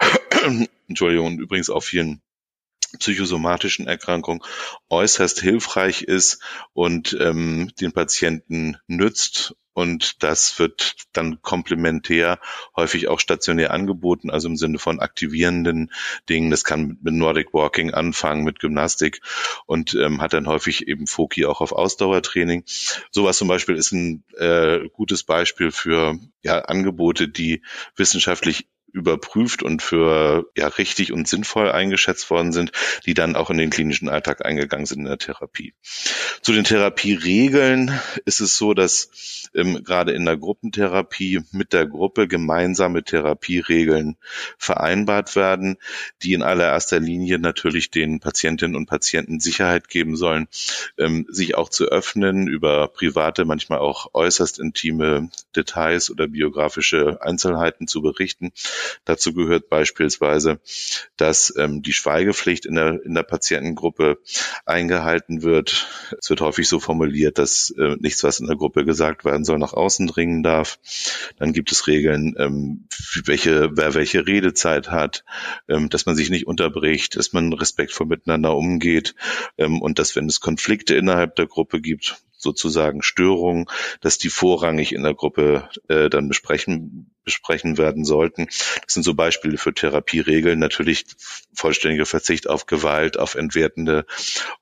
Entschuldigung, 0.88 1.38
übrigens 1.38 1.70
auch 1.70 1.82
vielen 1.82 2.20
psychosomatischen 2.98 3.86
Erkrankungen 3.86 4.42
äußerst 4.88 5.40
hilfreich 5.40 6.02
ist 6.02 6.42
und 6.72 7.16
ähm, 7.20 7.70
den 7.80 7.92
Patienten 7.92 8.76
nützt 8.86 9.54
und 9.74 10.22
das 10.22 10.58
wird 10.60 10.94
dann 11.12 11.42
komplementär 11.42 12.38
häufig 12.76 13.08
auch 13.08 13.18
stationär 13.18 13.72
angeboten, 13.72 14.30
also 14.30 14.48
im 14.48 14.56
Sinne 14.56 14.78
von 14.78 15.00
aktivierenden 15.00 15.90
Dingen. 16.28 16.50
Das 16.50 16.62
kann 16.62 16.96
mit 17.02 17.14
Nordic 17.14 17.52
Walking 17.52 17.92
anfangen, 17.92 18.44
mit 18.44 18.60
Gymnastik 18.60 19.20
und 19.66 19.94
ähm, 19.94 20.22
hat 20.22 20.32
dann 20.32 20.46
häufig 20.46 20.86
eben 20.86 21.08
Foki 21.08 21.44
auch 21.44 21.60
auf 21.60 21.72
Ausdauertraining. 21.72 22.62
Sowas 23.10 23.36
zum 23.36 23.48
Beispiel 23.48 23.74
ist 23.74 23.90
ein 23.90 24.24
äh, 24.38 24.88
gutes 24.92 25.24
Beispiel 25.24 25.72
für 25.72 26.18
ja, 26.42 26.60
Angebote, 26.60 27.28
die 27.28 27.62
wissenschaftlich 27.96 28.68
überprüft 28.94 29.62
und 29.62 29.82
für 29.82 30.50
ja 30.56 30.68
richtig 30.68 31.12
und 31.12 31.28
sinnvoll 31.28 31.70
eingeschätzt 31.70 32.30
worden 32.30 32.52
sind, 32.52 32.72
die 33.04 33.14
dann 33.14 33.36
auch 33.36 33.50
in 33.50 33.58
den 33.58 33.70
klinischen 33.70 34.08
Alltag 34.08 34.44
eingegangen 34.44 34.86
sind 34.86 35.00
in 35.00 35.06
der 35.06 35.18
Therapie. 35.18 35.74
Zu 36.44 36.52
den 36.52 36.64
Therapieregeln 36.64 37.98
ist 38.26 38.42
es 38.42 38.58
so, 38.58 38.74
dass 38.74 39.48
ähm, 39.54 39.82
gerade 39.82 40.12
in 40.12 40.26
der 40.26 40.36
Gruppentherapie 40.36 41.40
mit 41.52 41.72
der 41.72 41.86
Gruppe 41.86 42.28
gemeinsame 42.28 43.02
Therapieregeln 43.02 44.18
vereinbart 44.58 45.36
werden, 45.36 45.78
die 46.22 46.34
in 46.34 46.42
allererster 46.42 47.00
Linie 47.00 47.38
natürlich 47.38 47.90
den 47.90 48.20
Patientinnen 48.20 48.76
und 48.76 48.84
Patienten 48.84 49.40
Sicherheit 49.40 49.88
geben 49.88 50.16
sollen, 50.16 50.48
ähm, 50.98 51.24
sich 51.30 51.54
auch 51.54 51.70
zu 51.70 51.86
öffnen 51.86 52.46
über 52.46 52.88
private, 52.88 53.46
manchmal 53.46 53.78
auch 53.78 54.12
äußerst 54.12 54.58
intime 54.58 55.30
Details 55.56 56.10
oder 56.10 56.28
biografische 56.28 57.22
Einzelheiten 57.22 57.88
zu 57.88 58.02
berichten 58.02 58.52
Dazu 59.04 59.34
gehört 59.34 59.68
beispielsweise, 59.68 60.60
dass 61.16 61.54
ähm, 61.56 61.82
die 61.82 61.92
Schweigepflicht 61.92 62.66
in 62.66 62.74
der, 62.74 63.02
in 63.04 63.14
der 63.14 63.22
Patientengruppe 63.22 64.18
eingehalten 64.64 65.42
wird. 65.42 65.88
Es 66.18 66.30
wird 66.34 66.40
häufig 66.40 66.66
so 66.66 66.80
formuliert, 66.80 67.38
dass 67.38 67.72
äh, 67.78 67.94
nichts, 68.00 68.24
was 68.24 68.40
in 68.40 68.48
der 68.48 68.56
Gruppe 68.56 68.84
gesagt 68.84 69.24
werden 69.24 69.44
soll, 69.44 69.60
nach 69.60 69.72
außen 69.72 70.08
dringen 70.08 70.42
darf. 70.42 70.80
Dann 71.38 71.52
gibt 71.52 71.70
es 71.70 71.86
Regeln, 71.86 72.34
ähm, 72.38 72.88
welche, 73.24 73.70
wer 73.76 73.94
welche 73.94 74.26
Redezeit 74.26 74.90
hat, 74.90 75.24
ähm, 75.68 75.90
dass 75.90 76.06
man 76.06 76.16
sich 76.16 76.30
nicht 76.30 76.48
unterbricht, 76.48 77.14
dass 77.14 77.32
man 77.32 77.52
respektvoll 77.52 78.08
miteinander 78.08 78.56
umgeht 78.56 79.14
ähm, 79.58 79.80
und 79.80 80.00
dass, 80.00 80.16
wenn 80.16 80.26
es 80.26 80.40
Konflikte 80.40 80.96
innerhalb 80.96 81.36
der 81.36 81.46
Gruppe 81.46 81.80
gibt, 81.80 82.16
sozusagen 82.44 83.02
Störungen, 83.02 83.66
dass 84.00 84.18
die 84.18 84.28
vorrangig 84.28 84.92
in 84.92 85.02
der 85.02 85.14
Gruppe 85.14 85.68
äh, 85.88 86.08
dann 86.08 86.28
besprechen, 86.28 87.10
besprechen 87.24 87.78
werden 87.78 88.04
sollten. 88.04 88.46
Das 88.46 88.94
sind 88.94 89.02
so 89.02 89.14
Beispiele 89.14 89.58
für 89.58 89.74
Therapieregeln. 89.74 90.60
Natürlich 90.60 91.06
vollständiger 91.52 92.06
Verzicht 92.06 92.48
auf 92.48 92.66
Gewalt, 92.66 93.18
auf 93.18 93.34
entwertende 93.34 94.06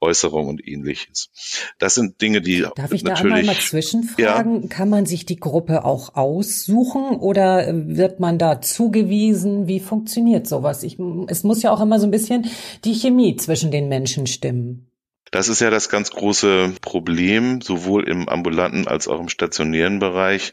Äußerungen 0.00 0.48
und 0.48 0.66
ähnliches. 0.66 1.30
Das 1.78 1.94
sind 1.94 2.22
Dinge, 2.22 2.40
die 2.40 2.64
Darf 2.74 2.92
ich 2.92 3.04
da 3.04 3.14
einmal 3.14 3.42
mal 3.42 3.56
zwischenfragen? 3.56 4.62
Ja. 4.62 4.68
Kann 4.68 4.88
man 4.88 5.04
sich 5.04 5.26
die 5.26 5.36
Gruppe 5.36 5.84
auch 5.84 6.14
aussuchen 6.14 7.16
oder 7.16 7.66
wird 7.72 8.20
man 8.20 8.38
da 8.38 8.60
zugewiesen? 8.60 9.66
Wie 9.66 9.80
funktioniert 9.80 10.46
sowas? 10.46 10.82
Ich, 10.82 10.98
es 11.26 11.42
muss 11.42 11.62
ja 11.62 11.72
auch 11.72 11.80
immer 11.80 11.98
so 11.98 12.06
ein 12.06 12.10
bisschen 12.10 12.46
die 12.84 12.94
Chemie 12.94 13.36
zwischen 13.36 13.70
den 13.70 13.88
Menschen 13.88 14.26
stimmen. 14.26 14.91
Das 15.32 15.48
ist 15.48 15.60
ja 15.62 15.70
das 15.70 15.88
ganz 15.88 16.10
große 16.10 16.74
Problem, 16.82 17.62
sowohl 17.62 18.06
im 18.06 18.28
ambulanten 18.28 18.86
als 18.86 19.08
auch 19.08 19.18
im 19.18 19.30
stationären 19.30 19.98
Bereich, 19.98 20.52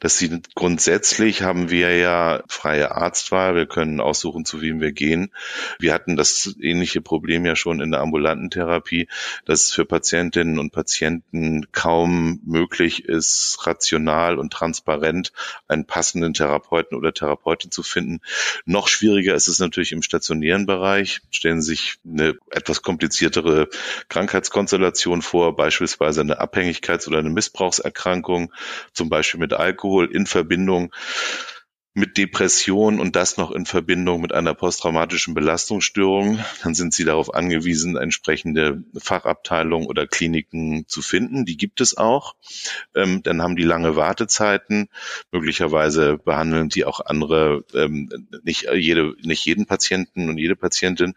dass 0.00 0.16
sie 0.16 0.40
grundsätzlich 0.54 1.42
haben 1.42 1.68
wir 1.68 1.94
ja 1.94 2.42
freie 2.48 2.92
Arztwahl. 2.92 3.54
Wir 3.56 3.66
können 3.66 4.00
aussuchen, 4.00 4.46
zu 4.46 4.62
wem 4.62 4.80
wir 4.80 4.92
gehen. 4.92 5.34
Wir 5.78 5.92
hatten 5.92 6.16
das 6.16 6.56
ähnliche 6.62 7.02
Problem 7.02 7.44
ja 7.44 7.56
schon 7.56 7.82
in 7.82 7.90
der 7.90 8.00
ambulanten 8.00 8.48
Therapie, 8.48 9.06
dass 9.44 9.66
es 9.66 9.72
für 9.74 9.84
Patientinnen 9.84 10.58
und 10.58 10.72
Patienten 10.72 11.70
kaum 11.72 12.40
möglich 12.46 13.04
ist, 13.04 13.58
rational 13.66 14.38
und 14.38 14.50
transparent 14.50 15.34
einen 15.68 15.84
passenden 15.84 16.32
Therapeuten 16.32 16.96
oder 16.96 17.12
Therapeutin 17.12 17.70
zu 17.70 17.82
finden. 17.82 18.20
Noch 18.64 18.88
schwieriger 18.88 19.34
ist 19.34 19.48
es 19.48 19.58
natürlich 19.58 19.92
im 19.92 20.00
stationären 20.00 20.64
Bereich. 20.64 21.20
Stellen 21.30 21.60
Sie 21.60 21.72
sich 21.72 21.98
eine 22.06 22.38
etwas 22.50 22.80
kompliziertere 22.80 23.68
Krankheitskonstellation 24.08 25.22
vor, 25.22 25.56
beispielsweise 25.56 26.20
eine 26.20 26.40
Abhängigkeits- 26.40 27.08
oder 27.08 27.18
eine 27.18 27.30
Missbrauchserkrankung, 27.30 28.52
zum 28.92 29.08
Beispiel 29.08 29.40
mit 29.40 29.52
Alkohol 29.52 30.06
in 30.12 30.26
Verbindung 30.26 30.92
mit 31.96 32.18
Depression 32.18 33.00
und 33.00 33.16
das 33.16 33.38
noch 33.38 33.50
in 33.50 33.64
Verbindung 33.64 34.20
mit 34.20 34.34
einer 34.34 34.52
posttraumatischen 34.52 35.32
Belastungsstörung, 35.32 36.38
dann 36.62 36.74
sind 36.74 36.92
sie 36.92 37.04
darauf 37.04 37.32
angewiesen, 37.34 37.96
entsprechende 37.96 38.84
Fachabteilungen 38.98 39.88
oder 39.88 40.06
Kliniken 40.06 40.86
zu 40.88 41.00
finden. 41.00 41.46
Die 41.46 41.56
gibt 41.56 41.80
es 41.80 41.96
auch. 41.96 42.34
Ähm, 42.94 43.22
dann 43.22 43.40
haben 43.40 43.56
die 43.56 43.62
lange 43.62 43.96
Wartezeiten. 43.96 44.90
Möglicherweise 45.32 46.18
behandeln 46.18 46.68
die 46.68 46.84
auch 46.84 47.00
andere, 47.00 47.64
ähm, 47.72 48.28
nicht 48.42 48.66
jede, 48.74 49.14
nicht 49.22 49.46
jeden 49.46 49.64
Patienten 49.64 50.28
und 50.28 50.36
jede 50.36 50.54
Patientin, 50.54 51.14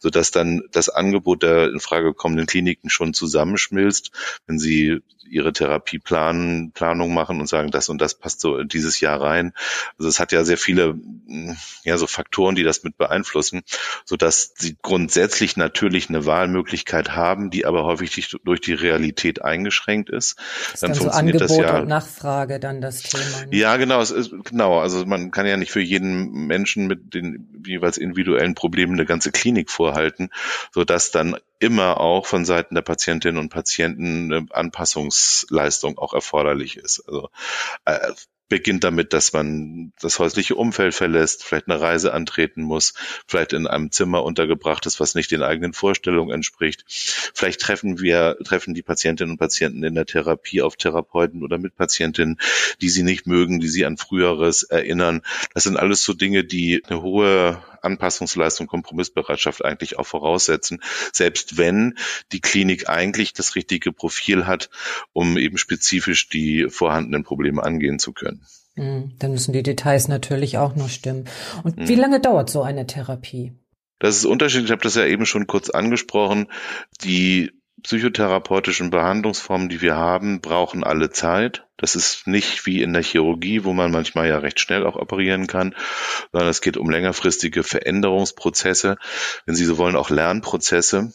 sodass 0.00 0.30
dann 0.30 0.62
das 0.72 0.88
Angebot 0.88 1.42
der 1.42 1.68
in 1.68 1.78
Frage 1.78 2.14
kommenden 2.14 2.46
Kliniken 2.46 2.88
schon 2.88 3.12
zusammenschmilzt, 3.12 4.12
wenn 4.46 4.58
sie 4.58 5.02
ihre 5.28 5.52
Therapieplanung 5.52 7.14
machen 7.14 7.40
und 7.40 7.48
sagen, 7.48 7.70
das 7.70 7.88
und 7.88 8.00
das 8.00 8.18
passt 8.18 8.40
so 8.40 8.62
dieses 8.64 9.00
Jahr 9.00 9.20
rein. 9.20 9.52
Also 9.98 10.08
es 10.08 10.20
hat 10.22 10.32
ja 10.32 10.44
sehr 10.44 10.56
viele 10.56 10.94
mm, 10.94 11.56
ja 11.84 11.98
so 11.98 12.06
Faktoren, 12.06 12.54
die 12.54 12.62
das 12.62 12.82
mit 12.82 12.96
beeinflussen, 12.96 13.62
so 14.04 14.16
dass 14.16 14.54
sie 14.56 14.76
grundsätzlich 14.80 15.56
natürlich 15.56 16.08
eine 16.08 16.24
Wahlmöglichkeit 16.24 17.14
haben, 17.14 17.50
die 17.50 17.66
aber 17.66 17.84
häufig 17.84 18.36
durch 18.44 18.60
die 18.60 18.72
Realität 18.72 19.42
eingeschränkt 19.42 20.08
ist. 20.08 20.38
ist 20.72 20.82
dann, 20.82 20.92
dann 20.92 21.00
funktioniert 21.00 21.38
so 21.38 21.44
Angebot 21.44 21.64
das 21.64 21.72
ja. 21.72 21.80
Und 21.80 21.88
Nachfrage 21.88 22.60
dann 22.60 22.80
das 22.80 23.02
Thema. 23.02 23.46
Ne? 23.46 23.56
Ja, 23.56 23.76
genau, 23.76 24.00
es 24.00 24.10
ist 24.10 24.32
genau. 24.44 24.78
Also 24.78 25.04
man 25.04 25.30
kann 25.30 25.46
ja 25.46 25.56
nicht 25.56 25.72
für 25.72 25.80
jeden 25.80 26.46
Menschen 26.46 26.86
mit 26.86 27.12
den 27.14 27.62
jeweils 27.66 27.98
individuellen 27.98 28.54
Problemen 28.54 28.94
eine 28.94 29.04
ganze 29.04 29.32
Klinik 29.32 29.70
vorhalten, 29.70 30.30
so 30.72 30.84
dass 30.84 31.10
dann 31.10 31.36
immer 31.58 32.00
auch 32.00 32.26
von 32.26 32.44
Seiten 32.44 32.74
der 32.74 32.82
Patientinnen 32.82 33.38
und 33.38 33.48
Patienten 33.48 34.32
eine 34.32 34.46
Anpassungsleistung 34.50 35.98
auch 35.98 36.14
erforderlich 36.14 36.76
ist. 36.76 37.04
Also 37.06 37.28
äh, 37.84 38.12
beginnt 38.52 38.84
damit, 38.84 39.14
dass 39.14 39.32
man 39.32 39.94
das 40.02 40.18
häusliche 40.18 40.56
Umfeld 40.56 40.92
verlässt, 40.92 41.42
vielleicht 41.42 41.70
eine 41.70 41.80
Reise 41.80 42.12
antreten 42.12 42.60
muss, 42.60 42.92
vielleicht 43.26 43.54
in 43.54 43.66
einem 43.66 43.90
Zimmer 43.90 44.24
untergebracht 44.24 44.84
ist, 44.84 45.00
was 45.00 45.14
nicht 45.14 45.30
den 45.30 45.42
eigenen 45.42 45.72
Vorstellungen 45.72 46.34
entspricht. 46.34 46.84
Vielleicht 46.86 47.62
treffen 47.62 47.98
wir, 47.98 48.36
treffen 48.44 48.74
die 48.74 48.82
Patientinnen 48.82 49.32
und 49.32 49.38
Patienten 49.38 49.82
in 49.84 49.94
der 49.94 50.04
Therapie 50.04 50.60
auf 50.60 50.76
Therapeuten 50.76 51.42
oder 51.42 51.56
Mitpatientinnen, 51.56 52.38
die 52.82 52.90
sie 52.90 53.04
nicht 53.04 53.26
mögen, 53.26 53.58
die 53.58 53.68
sie 53.68 53.86
an 53.86 53.96
früheres 53.96 54.64
erinnern. 54.64 55.22
Das 55.54 55.62
sind 55.62 55.78
alles 55.78 56.04
so 56.04 56.12
Dinge, 56.12 56.44
die 56.44 56.82
eine 56.84 57.00
hohe 57.00 57.62
Anpassungsleistung, 57.82 58.66
Kompromissbereitschaft 58.66 59.64
eigentlich 59.64 59.98
auch 59.98 60.06
voraussetzen, 60.06 60.82
selbst 61.12 61.58
wenn 61.58 61.96
die 62.32 62.40
Klinik 62.40 62.88
eigentlich 62.88 63.32
das 63.32 63.54
richtige 63.54 63.92
Profil 63.92 64.46
hat, 64.46 64.70
um 65.12 65.36
eben 65.36 65.58
spezifisch 65.58 66.28
die 66.28 66.66
vorhandenen 66.68 67.24
Probleme 67.24 67.62
angehen 67.62 67.98
zu 67.98 68.12
können. 68.12 68.44
Hm, 68.76 69.12
dann 69.18 69.32
müssen 69.32 69.52
die 69.52 69.62
Details 69.62 70.08
natürlich 70.08 70.58
auch 70.58 70.74
noch 70.74 70.88
stimmen. 70.88 71.28
Und 71.62 71.76
wie 71.76 71.94
hm. 71.94 72.00
lange 72.00 72.20
dauert 72.20 72.48
so 72.48 72.62
eine 72.62 72.86
Therapie? 72.86 73.52
Das 73.98 74.16
ist 74.16 74.24
unterschiedlich. 74.24 74.66
Ich 74.66 74.72
habe 74.72 74.82
das 74.82 74.96
ja 74.96 75.04
eben 75.04 75.26
schon 75.26 75.46
kurz 75.46 75.70
angesprochen. 75.70 76.48
Die 77.02 77.52
psychotherapeutischen 77.82 78.90
Behandlungsformen, 78.90 79.68
die 79.68 79.80
wir 79.80 79.96
haben, 79.96 80.40
brauchen 80.40 80.84
alle 80.84 81.10
Zeit. 81.10 81.66
Das 81.76 81.96
ist 81.96 82.26
nicht 82.26 82.64
wie 82.66 82.82
in 82.82 82.92
der 82.92 83.02
Chirurgie, 83.02 83.64
wo 83.64 83.72
man 83.72 83.90
manchmal 83.90 84.28
ja 84.28 84.38
recht 84.38 84.60
schnell 84.60 84.86
auch 84.86 84.96
operieren 84.96 85.46
kann, 85.46 85.74
sondern 86.30 86.48
es 86.48 86.60
geht 86.60 86.76
um 86.76 86.90
längerfristige 86.90 87.62
Veränderungsprozesse, 87.62 88.98
wenn 89.46 89.54
Sie 89.54 89.64
so 89.64 89.78
wollen, 89.78 89.96
auch 89.96 90.10
Lernprozesse. 90.10 91.12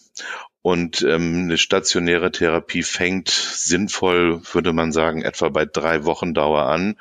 Und 0.68 1.02
ähm, 1.02 1.44
eine 1.44 1.58
stationäre 1.58 2.30
Therapie 2.30 2.84
fängt 2.84 3.30
sinnvoll, 3.30 4.42
würde 4.52 4.74
man 4.74 4.92
sagen, 4.92 5.22
etwa 5.22 5.48
bei 5.48 5.64
drei 5.66 6.04
Wochen 6.04 6.34
Dauer 6.34 6.64
an 6.64 6.98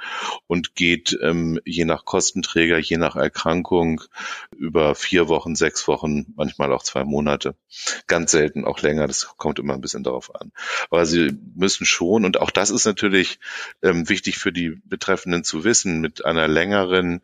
und 0.47 0.77
geht 0.77 1.19
ähm, 1.21 1.59
je 1.65 1.85
nach 1.85 2.05
Kostenträger, 2.05 2.79
je 2.79 2.97
nach 2.97 3.17
Erkrankung 3.17 4.03
über 4.57 4.95
vier 4.95 5.27
Wochen, 5.27 5.57
sechs 5.57 5.89
Wochen, 5.89 6.27
manchmal 6.37 6.73
auch 6.73 6.85
zwei 6.85 7.03
Monate. 7.03 7.57
Ganz 8.07 8.31
selten 8.31 8.65
auch 8.65 8.83
länger, 8.83 9.09
das 9.09 9.37
kommt 9.37 9.59
immer 9.59 9.75
ein 9.75 9.81
bisschen 9.81 10.05
darauf 10.05 10.33
an. 10.37 10.53
Aber 10.91 11.05
sie 11.05 11.37
müssen 11.57 11.87
schon, 11.87 12.25
und 12.25 12.39
auch 12.39 12.53
das 12.53 12.71
ist 12.71 12.85
natürlich 12.85 13.41
ähm, 13.83 14.09
wichtig 14.09 14.39
für 14.39 14.53
die 14.53 14.81
Betreffenden 14.85 15.43
zu 15.43 15.65
wissen, 15.65 16.01
mit 16.01 16.25
einer 16.25 16.47
längeren 16.47 17.21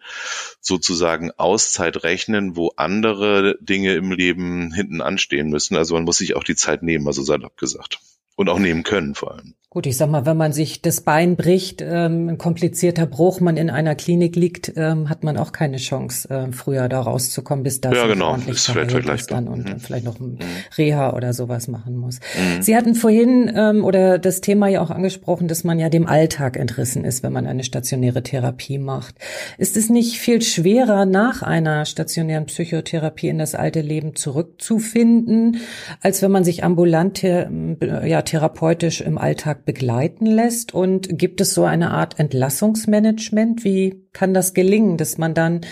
sozusagen 0.60 1.30
Auszeit 1.30 2.02
rechnen, 2.02 2.56
wo 2.56 2.72
andere 2.76 3.56
Dinge 3.60 3.94
im 3.94 4.10
Leben 4.10 4.72
hinten 4.72 5.00
anstehen 5.00 5.48
müssen. 5.48 5.76
Also 5.76 5.94
man 5.94 6.02
muss 6.02 6.18
sich 6.18 6.31
auch 6.34 6.44
die 6.44 6.56
Zeit 6.56 6.82
nehmen, 6.82 7.06
also 7.06 7.22
salopp 7.22 7.56
gesagt. 7.56 8.00
Und 8.36 8.48
auch 8.48 8.58
nehmen 8.58 8.82
können 8.82 9.14
vor 9.14 9.32
allem. 9.32 9.54
Gut, 9.72 9.86
ich 9.86 9.96
sag 9.96 10.10
mal, 10.10 10.26
wenn 10.26 10.36
man 10.36 10.52
sich 10.52 10.82
das 10.82 11.00
Bein 11.00 11.34
bricht, 11.34 11.80
ähm, 11.80 12.28
ein 12.28 12.36
komplizierter 12.36 13.06
Bruch, 13.06 13.40
man 13.40 13.56
in 13.56 13.70
einer 13.70 13.94
Klinik 13.94 14.36
liegt, 14.36 14.74
ähm, 14.76 15.08
hat 15.08 15.24
man 15.24 15.38
auch 15.38 15.50
keine 15.50 15.78
Chance, 15.78 16.28
äh, 16.28 16.52
früher 16.52 16.90
da 16.90 17.00
rauszukommen, 17.00 17.62
bis 17.62 17.80
das 17.80 17.96
ja, 17.96 18.06
genau. 18.06 18.36
ist 18.36 18.68
vielleicht 18.68 18.90
vergleichbar. 18.90 19.40
Dann 19.40 19.48
und 19.48 19.72
mhm. 19.72 19.80
vielleicht 19.80 20.04
noch 20.04 20.20
ein 20.20 20.38
Reha 20.76 21.14
oder 21.14 21.32
sowas 21.32 21.68
machen 21.68 21.96
muss. 21.96 22.20
Mhm. 22.36 22.60
Sie 22.60 22.76
hatten 22.76 22.94
vorhin 22.94 23.50
ähm, 23.56 23.82
oder 23.82 24.18
das 24.18 24.42
Thema 24.42 24.68
ja 24.68 24.82
auch 24.82 24.90
angesprochen, 24.90 25.48
dass 25.48 25.64
man 25.64 25.78
ja 25.78 25.88
dem 25.88 26.06
Alltag 26.06 26.58
entrissen 26.58 27.06
ist, 27.06 27.22
wenn 27.22 27.32
man 27.32 27.46
eine 27.46 27.64
stationäre 27.64 28.22
Therapie 28.22 28.76
macht. 28.76 29.14
Ist 29.56 29.78
es 29.78 29.88
nicht 29.88 30.18
viel 30.18 30.42
schwerer, 30.42 31.06
nach 31.06 31.40
einer 31.40 31.86
stationären 31.86 32.44
Psychotherapie 32.44 33.28
in 33.28 33.38
das 33.38 33.54
alte 33.54 33.80
Leben 33.80 34.16
zurückzufinden, 34.16 35.62
als 36.02 36.20
wenn 36.20 36.30
man 36.30 36.44
sich 36.44 36.62
ambulant 36.62 37.22
ja, 37.22 38.20
therapeutisch 38.20 39.00
im 39.00 39.16
Alltag 39.16 39.61
begleiten 39.64 40.26
lässt? 40.26 40.74
Und 40.74 41.18
gibt 41.18 41.40
es 41.40 41.54
so 41.54 41.64
eine 41.64 41.90
Art 41.90 42.18
Entlassungsmanagement? 42.18 43.64
Wie 43.64 44.06
kann 44.12 44.34
das 44.34 44.54
gelingen, 44.54 44.96
dass 44.96 45.18
man 45.18 45.34
dann 45.34 45.62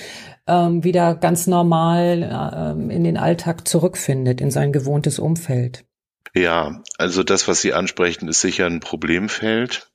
ähm, 0.46 0.84
wieder 0.84 1.14
ganz 1.14 1.46
normal 1.46 2.74
ähm, 2.78 2.90
in 2.90 3.04
den 3.04 3.16
Alltag 3.16 3.66
zurückfindet, 3.66 4.40
in 4.40 4.50
sein 4.50 4.72
gewohntes 4.72 5.18
Umfeld? 5.18 5.84
Ja, 6.34 6.82
also 6.96 7.22
das, 7.22 7.48
was 7.48 7.60
Sie 7.60 7.72
ansprechen, 7.72 8.28
ist 8.28 8.40
sicher 8.40 8.66
ein 8.66 8.80
Problemfeld. 8.80 9.90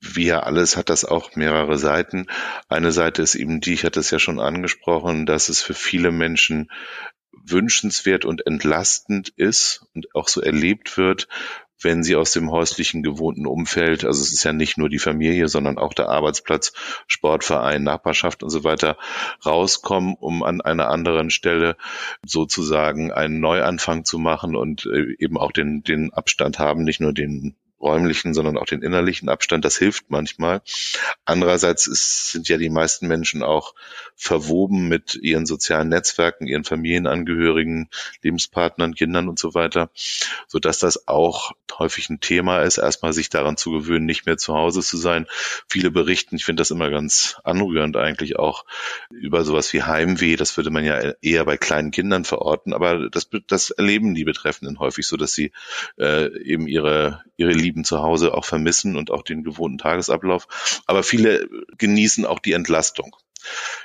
Wie 0.00 0.26
ja 0.26 0.40
alles 0.40 0.76
hat 0.76 0.90
das 0.90 1.04
auch 1.04 1.34
mehrere 1.34 1.76
Seiten. 1.78 2.26
Eine 2.68 2.92
Seite 2.92 3.22
ist 3.22 3.34
eben 3.34 3.60
die, 3.60 3.74
ich 3.74 3.84
hatte 3.84 4.00
es 4.00 4.10
ja 4.10 4.18
schon 4.18 4.40
angesprochen, 4.40 5.26
dass 5.26 5.48
es 5.48 5.60
für 5.60 5.74
viele 5.74 6.12
Menschen 6.12 6.70
wünschenswert 7.44 8.24
und 8.24 8.46
entlastend 8.46 9.28
ist 9.30 9.86
und 9.94 10.14
auch 10.14 10.28
so 10.28 10.40
erlebt 10.40 10.96
wird, 10.98 11.28
wenn 11.80 12.02
sie 12.02 12.16
aus 12.16 12.32
dem 12.32 12.50
häuslichen 12.50 13.02
gewohnten 13.02 13.46
Umfeld, 13.46 14.04
also 14.04 14.20
es 14.20 14.32
ist 14.32 14.44
ja 14.44 14.52
nicht 14.52 14.78
nur 14.78 14.88
die 14.88 14.98
Familie, 14.98 15.48
sondern 15.48 15.78
auch 15.78 15.94
der 15.94 16.08
Arbeitsplatz, 16.08 16.72
Sportverein, 17.06 17.82
Nachbarschaft 17.82 18.42
und 18.42 18.50
so 18.50 18.64
weiter, 18.64 18.96
rauskommen, 19.44 20.14
um 20.18 20.42
an 20.42 20.60
einer 20.60 20.88
anderen 20.88 21.30
Stelle 21.30 21.76
sozusagen 22.24 23.12
einen 23.12 23.40
Neuanfang 23.40 24.04
zu 24.04 24.18
machen 24.18 24.56
und 24.56 24.86
äh, 24.86 25.14
eben 25.18 25.38
auch 25.38 25.52
den, 25.52 25.82
den 25.82 26.12
Abstand 26.12 26.58
haben, 26.58 26.84
nicht 26.84 27.00
nur 27.00 27.12
den 27.12 27.56
räumlichen, 27.80 28.34
sondern 28.34 28.58
auch 28.58 28.66
den 28.66 28.82
innerlichen 28.82 29.28
Abstand. 29.28 29.64
Das 29.64 29.76
hilft 29.78 30.10
manchmal. 30.10 30.62
Andererseits 31.24 31.86
ist, 31.86 32.32
sind 32.32 32.48
ja 32.48 32.56
die 32.56 32.70
meisten 32.70 33.06
Menschen 33.08 33.42
auch 33.42 33.74
verwoben 34.16 34.88
mit 34.88 35.14
ihren 35.14 35.46
sozialen 35.46 35.88
Netzwerken, 35.88 36.46
ihren 36.46 36.64
Familienangehörigen, 36.64 37.88
Lebenspartnern, 38.22 38.94
Kindern 38.94 39.28
und 39.28 39.38
so 39.38 39.54
weiter, 39.54 39.90
so 40.46 40.58
dass 40.58 40.78
das 40.78 41.06
auch 41.06 41.52
häufig 41.78 42.10
ein 42.10 42.20
Thema 42.20 42.62
ist, 42.62 42.78
erstmal 42.78 43.12
sich 43.12 43.28
daran 43.28 43.56
zu 43.56 43.70
gewöhnen, 43.70 44.06
nicht 44.06 44.26
mehr 44.26 44.36
zu 44.36 44.54
Hause 44.54 44.80
zu 44.80 44.96
sein. 44.96 45.26
Viele 45.68 45.90
berichten, 45.90 46.36
ich 46.36 46.44
finde 46.44 46.60
das 46.60 46.70
immer 46.70 46.90
ganz 46.90 47.36
anrührend 47.44 47.96
eigentlich 47.96 48.38
auch 48.38 48.64
über 49.10 49.44
sowas 49.44 49.72
wie 49.72 49.82
Heimweh. 49.82 50.36
Das 50.36 50.56
würde 50.56 50.70
man 50.70 50.84
ja 50.84 51.12
eher 51.22 51.44
bei 51.44 51.56
kleinen 51.56 51.90
Kindern 51.90 52.24
verorten, 52.24 52.72
aber 52.72 53.08
das, 53.10 53.28
das 53.46 53.70
erleben 53.70 54.14
die 54.14 54.24
Betreffenden 54.24 54.78
häufig 54.80 55.06
so, 55.06 55.16
dass 55.16 55.32
sie 55.32 55.52
äh, 55.98 56.36
eben 56.42 56.66
ihre 56.66 57.22
ihre 57.38 57.52
Lieben 57.68 57.84
zu 57.84 57.98
Hause 58.02 58.32
auch 58.32 58.46
vermissen 58.46 58.96
und 58.96 59.10
auch 59.10 59.22
den 59.22 59.44
gewohnten 59.44 59.76
Tagesablauf. 59.76 60.82
Aber 60.86 61.02
viele 61.02 61.46
genießen 61.76 62.24
auch 62.24 62.38
die 62.38 62.52
Entlastung. 62.54 63.14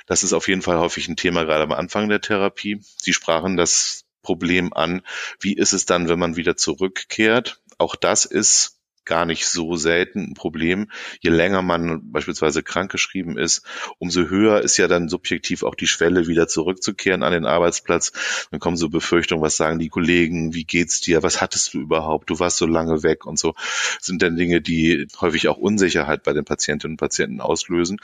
Das 0.06 0.22
ist 0.22 0.32
auf 0.32 0.48
jeden 0.48 0.62
Fall 0.62 0.78
häufig 0.78 1.06
ein 1.06 1.16
Thema, 1.16 1.44
gerade 1.44 1.64
am 1.64 1.72
Anfang 1.72 2.08
der 2.08 2.22
Therapie. 2.22 2.80
Sie 2.96 3.12
sprachen 3.12 3.58
das 3.58 4.04
Problem 4.22 4.72
an. 4.72 5.02
Wie 5.38 5.52
ist 5.52 5.74
es 5.74 5.84
dann, 5.84 6.08
wenn 6.08 6.18
man 6.18 6.36
wieder 6.36 6.56
zurückkehrt? 6.56 7.60
Auch 7.76 7.94
das 7.94 8.24
ist 8.24 8.73
gar 9.04 9.26
nicht 9.26 9.46
so 9.46 9.76
selten 9.76 10.30
ein 10.30 10.34
Problem. 10.34 10.90
Je 11.20 11.30
länger 11.30 11.62
man 11.62 12.12
beispielsweise 12.12 12.62
krankgeschrieben 12.62 13.38
ist, 13.38 13.64
umso 13.98 14.22
höher 14.22 14.60
ist 14.62 14.76
ja 14.76 14.88
dann 14.88 15.08
subjektiv 15.08 15.62
auch 15.62 15.74
die 15.74 15.86
Schwelle, 15.86 16.26
wieder 16.26 16.48
zurückzukehren 16.48 17.22
an 17.22 17.32
den 17.32 17.46
Arbeitsplatz. 17.46 18.12
Dann 18.50 18.60
kommen 18.60 18.76
so 18.76 18.88
Befürchtungen, 18.88 19.42
was 19.42 19.56
sagen 19.56 19.78
die 19.78 19.88
Kollegen, 19.88 20.54
wie 20.54 20.64
geht's 20.64 21.00
dir, 21.00 21.22
was 21.22 21.40
hattest 21.40 21.74
du 21.74 21.80
überhaupt, 21.80 22.30
du 22.30 22.38
warst 22.38 22.56
so 22.56 22.66
lange 22.66 23.02
weg 23.02 23.26
und 23.26 23.38
so, 23.38 23.54
sind 24.00 24.22
dann 24.22 24.36
Dinge, 24.36 24.60
die 24.60 25.06
häufig 25.20 25.48
auch 25.48 25.56
Unsicherheit 25.56 26.22
bei 26.22 26.32
den 26.32 26.44
Patientinnen 26.44 26.94
und 26.94 26.98
Patienten 26.98 27.40
auslösen, 27.40 27.98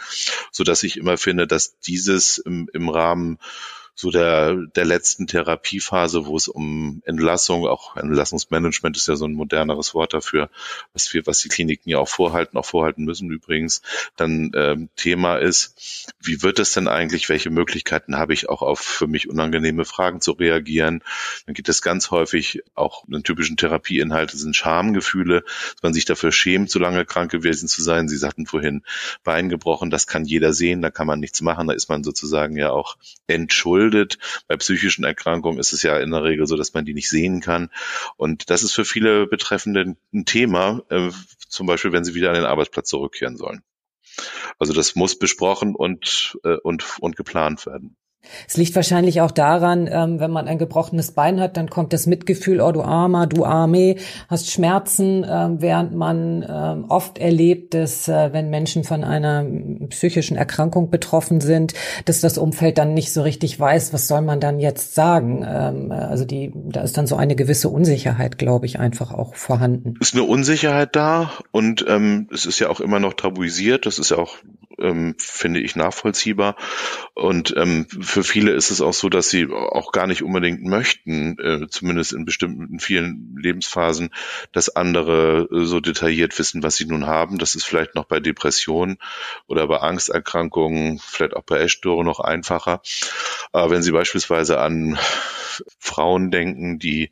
so 0.50 0.64
dass 0.64 0.82
ich 0.82 0.96
immer 0.96 1.16
finde, 1.16 1.46
dass 1.46 1.78
dieses 1.80 2.38
im, 2.38 2.68
im 2.72 2.88
Rahmen 2.88 3.38
so 4.00 4.10
der, 4.10 4.54
der 4.54 4.86
letzten 4.86 5.26
Therapiephase, 5.26 6.24
wo 6.24 6.34
es 6.34 6.48
um 6.48 7.02
Entlassung, 7.04 7.66
auch 7.66 7.98
Entlassungsmanagement 7.98 8.96
ist 8.96 9.08
ja 9.08 9.16
so 9.16 9.26
ein 9.26 9.34
moderneres 9.34 9.92
Wort 9.92 10.14
dafür, 10.14 10.48
was 10.94 11.12
wir, 11.12 11.26
was 11.26 11.40
die 11.40 11.50
Kliniken 11.50 11.90
ja 11.90 11.98
auch 11.98 12.08
vorhalten, 12.08 12.56
auch 12.56 12.64
vorhalten 12.64 13.04
müssen 13.04 13.30
übrigens, 13.30 13.82
dann 14.16 14.52
ähm, 14.54 14.88
Thema 14.96 15.36
ist, 15.36 16.08
wie 16.18 16.42
wird 16.42 16.58
es 16.60 16.72
denn 16.72 16.88
eigentlich, 16.88 17.28
welche 17.28 17.50
Möglichkeiten 17.50 18.16
habe 18.16 18.32
ich 18.32 18.48
auch 18.48 18.62
auf 18.62 18.80
für 18.80 19.06
mich 19.06 19.28
unangenehme 19.28 19.84
Fragen 19.84 20.22
zu 20.22 20.32
reagieren? 20.32 21.04
Dann 21.44 21.54
geht 21.54 21.68
es 21.68 21.82
ganz 21.82 22.10
häufig 22.10 22.62
auch 22.74 23.04
in 23.06 23.22
typischen 23.22 23.58
Therapieinhalte 23.58 24.38
sind 24.38 24.56
Schamgefühle, 24.56 25.42
dass 25.42 25.82
man 25.82 25.92
sich 25.92 26.06
dafür 26.06 26.32
schämt, 26.32 26.70
so 26.70 26.78
lange 26.78 27.04
krank 27.04 27.30
gewesen 27.30 27.68
zu 27.68 27.82
sein. 27.82 28.08
Sie 28.08 28.16
sagten 28.16 28.46
vorhin, 28.46 28.82
Bein 29.24 29.50
gebrochen, 29.50 29.90
das 29.90 30.06
kann 30.06 30.24
jeder 30.24 30.54
sehen, 30.54 30.80
da 30.80 30.90
kann 30.90 31.06
man 31.06 31.20
nichts 31.20 31.42
machen, 31.42 31.68
da 31.68 31.74
ist 31.74 31.90
man 31.90 32.02
sozusagen 32.02 32.56
ja 32.56 32.70
auch 32.70 32.96
entschuldigt 33.26 33.89
verschuldet. 33.90 34.18
Bei 34.48 34.56
psychischen 34.56 35.04
Erkrankungen 35.04 35.58
ist 35.58 35.72
es 35.72 35.82
ja 35.82 35.98
in 35.98 36.10
der 36.10 36.22
Regel 36.22 36.46
so, 36.46 36.56
dass 36.56 36.74
man 36.74 36.84
die 36.84 36.94
nicht 36.94 37.08
sehen 37.08 37.40
kann. 37.40 37.70
Und 38.16 38.50
das 38.50 38.62
ist 38.62 38.72
für 38.72 38.84
viele 38.84 39.26
Betreffende 39.26 39.96
ein 40.12 40.24
Thema, 40.24 40.82
äh, 40.90 41.10
zum 41.48 41.66
Beispiel, 41.66 41.92
wenn 41.92 42.04
sie 42.04 42.14
wieder 42.14 42.30
an 42.30 42.36
den 42.36 42.44
Arbeitsplatz 42.44 42.88
zurückkehren 42.88 43.36
sollen. 43.36 43.62
Also 44.58 44.72
das 44.72 44.94
muss 44.94 45.18
besprochen 45.18 45.74
und, 45.74 46.38
äh, 46.44 46.56
und, 46.56 46.98
und 47.00 47.16
geplant 47.16 47.66
werden. 47.66 47.96
Es 48.46 48.56
liegt 48.56 48.76
wahrscheinlich 48.76 49.20
auch 49.20 49.30
daran, 49.30 49.88
ähm, 49.90 50.20
wenn 50.20 50.30
man 50.30 50.46
ein 50.46 50.58
gebrochenes 50.58 51.12
Bein 51.12 51.40
hat, 51.40 51.56
dann 51.56 51.70
kommt 51.70 51.92
das 51.92 52.06
Mitgefühl, 52.06 52.60
oh 52.60 52.72
du 52.72 52.82
Armer, 52.82 53.26
du 53.26 53.44
Arme, 53.44 53.96
hast 54.28 54.50
Schmerzen, 54.50 55.24
äh, 55.24 55.48
während 55.58 55.94
man 55.94 56.42
äh, 56.42 56.76
oft 56.88 57.18
erlebt, 57.18 57.74
dass 57.74 58.08
äh, 58.08 58.32
wenn 58.32 58.50
Menschen 58.50 58.84
von 58.84 59.04
einer 59.04 59.44
psychischen 59.88 60.36
Erkrankung 60.36 60.90
betroffen 60.90 61.40
sind, 61.40 61.74
dass 62.04 62.20
das 62.20 62.38
Umfeld 62.38 62.78
dann 62.78 62.94
nicht 62.94 63.12
so 63.12 63.22
richtig 63.22 63.58
weiß, 63.58 63.92
was 63.92 64.06
soll 64.06 64.20
man 64.20 64.40
dann 64.40 64.60
jetzt 64.60 64.94
sagen. 64.94 65.44
Ähm, 65.46 65.90
also 65.90 66.24
die, 66.24 66.52
da 66.54 66.82
ist 66.82 66.98
dann 66.98 67.06
so 67.06 67.16
eine 67.16 67.36
gewisse 67.36 67.68
Unsicherheit, 67.68 68.38
glaube 68.38 68.66
ich, 68.66 68.78
einfach 68.78 69.12
auch 69.12 69.34
vorhanden. 69.34 69.94
Ist 70.00 70.14
eine 70.14 70.24
Unsicherheit 70.24 70.94
da 70.94 71.32
und 71.52 71.84
ähm, 71.88 72.28
es 72.32 72.46
ist 72.46 72.58
ja 72.58 72.68
auch 72.68 72.80
immer 72.80 73.00
noch 73.00 73.14
tabuisiert. 73.14 73.86
Das 73.86 73.98
ist 73.98 74.10
ja 74.10 74.18
auch 74.18 74.36
ähm, 74.80 75.14
finde 75.18 75.60
ich 75.60 75.76
nachvollziehbar. 75.76 76.56
Und 77.14 77.54
ähm, 77.56 77.86
für 77.88 78.24
viele 78.24 78.52
ist 78.52 78.70
es 78.70 78.80
auch 78.80 78.92
so, 78.92 79.08
dass 79.08 79.30
sie 79.30 79.48
auch 79.50 79.92
gar 79.92 80.06
nicht 80.06 80.22
unbedingt 80.22 80.62
möchten, 80.62 81.38
äh, 81.38 81.66
zumindest 81.68 82.12
in 82.12 82.24
bestimmten 82.24 82.80
vielen 82.80 83.36
Lebensphasen, 83.38 84.10
dass 84.52 84.74
andere 84.74 85.48
äh, 85.52 85.64
so 85.64 85.80
detailliert 85.80 86.38
wissen, 86.38 86.62
was 86.62 86.76
sie 86.76 86.86
nun 86.86 87.06
haben. 87.06 87.38
Das 87.38 87.54
ist 87.54 87.64
vielleicht 87.64 87.94
noch 87.94 88.04
bei 88.04 88.20
Depressionen 88.20 88.98
oder 89.46 89.66
bei 89.66 89.78
Angsterkrankungen, 89.78 90.98
vielleicht 90.98 91.34
auch 91.34 91.44
bei 91.44 91.58
Essstörungen 91.58 92.06
noch 92.06 92.20
einfacher. 92.20 92.82
Aber 93.52 93.70
wenn 93.70 93.82
Sie 93.82 93.92
beispielsweise 93.92 94.60
an 94.60 94.98
Frauen 95.78 96.30
denken, 96.30 96.78
die 96.78 97.10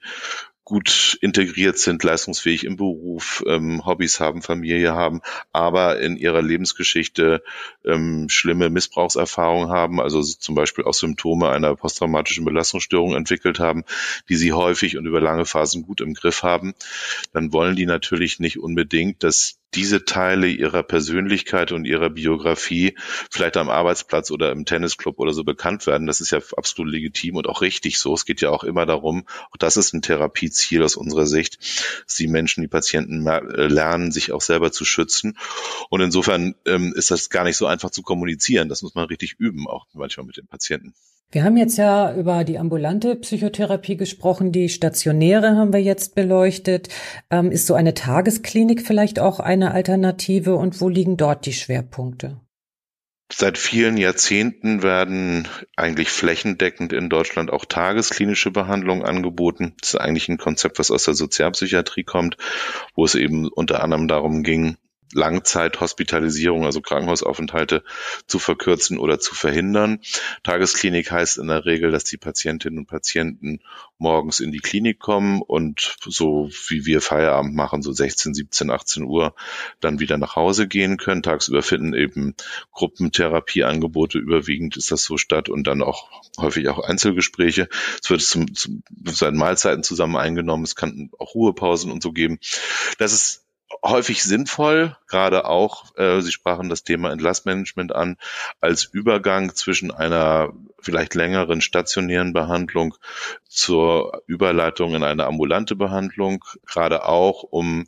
gut 0.69 1.17
integriert 1.23 1.79
sind, 1.79 2.05
leistungsfähig 2.05 2.65
im 2.65 2.77
Beruf, 2.77 3.43
ähm, 3.47 3.87
Hobbys 3.87 4.21
haben, 4.21 4.43
Familie 4.43 4.93
haben, 4.93 5.23
aber 5.51 5.99
in 5.99 6.19
ihrer 6.19 6.43
Lebensgeschichte 6.43 7.43
ähm, 7.87 8.29
schlimme 8.29 8.69
Missbrauchserfahrungen 8.69 9.71
haben, 9.71 9.99
also 9.99 10.23
zum 10.23 10.55
Beispiel 10.55 10.85
auch 10.85 10.93
Symptome 10.93 11.49
einer 11.49 11.75
posttraumatischen 11.75 12.45
Belastungsstörung 12.45 13.15
entwickelt 13.15 13.61
haben, 13.61 13.83
die 14.29 14.37
sie 14.37 14.53
häufig 14.53 14.99
und 14.99 15.07
über 15.07 15.23
lange 15.23 15.47
Phasen 15.47 15.85
gut 15.85 16.03
im 16.03 16.13
Griff 16.13 16.43
haben, 16.43 16.75
dann 17.33 17.51
wollen 17.55 17.75
die 17.75 17.87
natürlich 17.87 18.39
nicht 18.39 18.59
unbedingt, 18.59 19.23
dass 19.23 19.58
diese 19.75 20.05
Teile 20.05 20.49
ihrer 20.49 20.83
Persönlichkeit 20.83 21.73
und 21.73 21.85
ihrer 21.85 22.11
Biografie 22.11 22.97
vielleicht 23.31 23.57
am 23.57 23.69
Arbeitsplatz 23.69 24.31
oder 24.31 24.51
im 24.51 24.65
Tennisclub 24.65 25.19
oder 25.19 25.33
so 25.33 25.45
bekannt 25.45 25.87
werden. 25.87 26.07
Das 26.07 26.21
ist 26.21 26.31
ja 26.31 26.41
absolut 26.57 26.93
legitim 26.93 27.37
und 27.37 27.47
auch 27.47 27.61
richtig 27.61 27.99
so. 27.99 28.15
Es 28.15 28.25
geht 28.25 28.41
ja 28.41 28.51
auch 28.51 28.65
immer 28.65 28.87
darum, 28.87 29.27
auch 29.51 29.57
das 29.59 29.77
ist 29.77 29.93
ein 29.93 30.03
Therapieziel 30.03 30.83
aus 30.83 30.97
unserer 30.97 31.27
Sicht, 31.27 31.59
dass 32.05 32.15
die 32.17 32.29
Menschen, 32.29 32.63
die 32.63 32.69
Patienten 32.69 33.27
äh, 33.27 33.67
lernen, 33.67 34.11
sich 34.11 34.33
auch 34.33 34.41
selber 34.41 34.73
zu 34.73 34.85
schützen. 34.85 35.37
Und 35.91 36.01
insofern 36.01 36.55
ähm, 36.65 36.93
ist 36.97 37.11
das 37.11 37.31
gar 37.31 37.45
nicht 37.45 37.57
so 37.57 37.67
einfach 37.67 37.91
zu 37.91 38.03
kommunizieren. 38.03 38.69
Das 38.69 38.83
muss 38.83 38.95
man 38.95 39.05
richtig 39.07 39.37
üben, 39.39 39.67
auch 39.69 39.87
manchmal 39.93 40.27
mit 40.27 40.37
den 40.37 40.47
Patienten. 40.47 40.95
Wir 41.31 41.45
haben 41.45 41.59
jetzt 41.59 41.77
ja 41.77 42.15
über 42.15 42.43
die 42.43 42.59
ambulante 42.59 43.15
Psychotherapie 43.15 43.99
gesprochen, 43.99 44.51
die 44.51 44.71
stationäre 44.71 45.57
haben 45.57 45.75
wir 45.75 45.83
jetzt 45.83 46.15
beleuchtet. 46.15 46.89
Ähm, 47.31 47.51
ist 47.51 47.67
so 47.67 47.75
eine 47.75 47.93
Tagesklinik 47.93 48.81
vielleicht 48.87 49.19
auch 49.19 49.39
eine 49.39 49.73
Alternative 49.73 50.57
und 50.57 50.81
wo 50.81 50.89
liegen 50.89 51.19
dort 51.19 51.45
die 51.45 51.53
Schwerpunkte? 51.53 52.41
Seit 53.31 53.59
vielen 53.59 53.99
Jahrzehnten 53.99 54.83
werden 54.83 55.47
eigentlich 55.77 56.09
flächendeckend 56.09 56.95
in 56.95 57.11
Deutschland 57.11 57.53
auch 57.53 57.67
tagesklinische 57.67 58.51
Behandlungen 58.51 59.05
angeboten. 59.05 59.75
Das 59.83 59.91
ist 59.91 60.01
eigentlich 60.01 60.31
ein 60.31 60.39
Konzept, 60.39 60.79
was 60.79 60.91
aus 60.91 61.05
der 61.05 61.13
Sozialpsychiatrie 61.13 62.05
kommt, 62.05 62.39
wo 62.95 63.05
es 63.05 63.15
eben 63.15 63.49
unter 63.49 63.85
anderem 63.85 64.09
darum 64.09 64.45
ging, 64.45 64.79
Langzeithospitalisierung, 65.13 66.65
also 66.65 66.81
Krankenhausaufenthalte 66.81 67.83
zu 68.27 68.39
verkürzen 68.39 68.99
oder 68.99 69.19
zu 69.19 69.35
verhindern. 69.35 70.01
Tagesklinik 70.43 71.11
heißt 71.11 71.39
in 71.39 71.49
der 71.49 71.65
Regel, 71.65 71.91
dass 71.91 72.05
die 72.05 72.17
Patientinnen 72.17 72.79
und 72.79 72.87
Patienten 72.87 73.61
morgens 73.99 74.41
in 74.41 74.53
die 74.53 74.61
Klinik 74.61 74.99
kommen 74.99 75.43
und 75.43 75.97
so 76.05 76.49
wie 76.69 76.87
wir 76.87 77.01
Feierabend 77.01 77.55
machen, 77.55 77.83
so 77.83 77.93
16, 77.93 78.35
17, 78.35 78.71
18 78.71 79.05
Uhr, 79.05 79.35
dann 79.81 80.01
wieder 80.01 80.19
nach 80.19 80.37
Hause 80.37 80.69
gehen 80.69 80.97
können. 80.97 81.23
Tagsüber 81.23 81.63
finden 81.63 81.95
eben 81.95 82.35
Gruppentherapieangebote 82.73 84.19
überwiegend 84.19 84.77
ist 84.77 84.91
das 84.91 85.03
so 85.03 85.17
statt 85.17 85.49
und 85.49 85.67
dann 85.67 85.83
auch 85.83 86.09
häufig 86.39 86.69
auch 86.69 86.79
Einzelgespräche. 86.79 87.69
Es 88.01 88.11
wird 88.11 88.23
zum, 88.23 88.55
zum 88.55 88.83
seinen 89.05 89.37
Mahlzeiten 89.37 89.83
zusammen 89.83 90.17
eingenommen. 90.17 90.65
Es 90.65 90.77
kann 90.77 91.11
auch 91.19 91.35
Ruhepausen 91.35 91.91
und 91.91 92.03
so 92.03 92.13
geben. 92.13 92.39
Das 92.99 93.13
ist 93.13 93.48
häufig 93.85 94.23
sinnvoll, 94.23 94.97
gerade 95.07 95.45
auch, 95.45 95.97
äh, 95.97 96.21
Sie 96.21 96.33
sprachen 96.33 96.69
das 96.69 96.85
Thema 96.85 97.13
Entlastmanagement 97.13 97.95
an, 97.95 98.17
als 98.61 98.85
Übergang 98.85 99.55
zwischen 99.55 99.91
einer 99.91 100.53
vielleicht 100.81 101.15
längeren 101.15 101.61
stationären 101.61 102.33
Behandlung 102.33 102.95
zur 103.47 104.23
Überleitung 104.27 104.95
in 104.95 105.03
eine 105.03 105.27
ambulante 105.27 105.77
Behandlung, 105.77 106.45
gerade 106.67 107.05
auch 107.05 107.43
um 107.43 107.87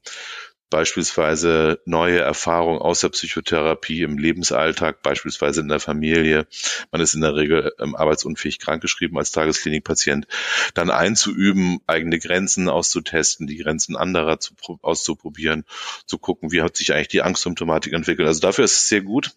beispielsweise 0.71 1.81
neue 1.85 2.21
Erfahrungen 2.21 2.81
aus 2.81 3.01
der 3.01 3.09
Psychotherapie 3.09 4.03
im 4.03 4.19
Lebensalltag, 4.19 5.03
beispielsweise 5.03 5.61
in 5.61 5.69
der 5.69 5.81
Familie. 5.81 6.47
Man 6.93 7.01
ist 7.01 7.15
in 7.15 7.21
der 7.21 7.35
Regel 7.35 7.73
ähm, 7.81 7.97
arbeitsunfähig 7.97 8.61
krankgeschrieben 8.61 9.19
als 9.19 9.33
Tagesklinikpatient. 9.33 10.29
Dann 10.75 10.91
einzuüben, 10.91 11.81
eigene 11.87 12.21
Grenzen 12.21 12.69
auszutesten, 12.69 13.49
die 13.49 13.57
Grenzen 13.57 13.97
anderer 13.97 14.39
zu, 14.39 14.55
auszuprobieren, 14.83 15.65
zu 16.07 16.19
gucken, 16.19 16.53
wie 16.53 16.63
hat 16.63 16.77
sich 16.77 16.95
eigentlich 16.95 17.09
die 17.09 17.23
Angstsymptomatik 17.23 17.93
entwickelt. 17.93 18.29
Also 18.29 18.41
dafür 18.41 18.65
ist 18.65 18.75
es 18.75 18.89
sehr 18.89 19.03
gut. 19.03 19.33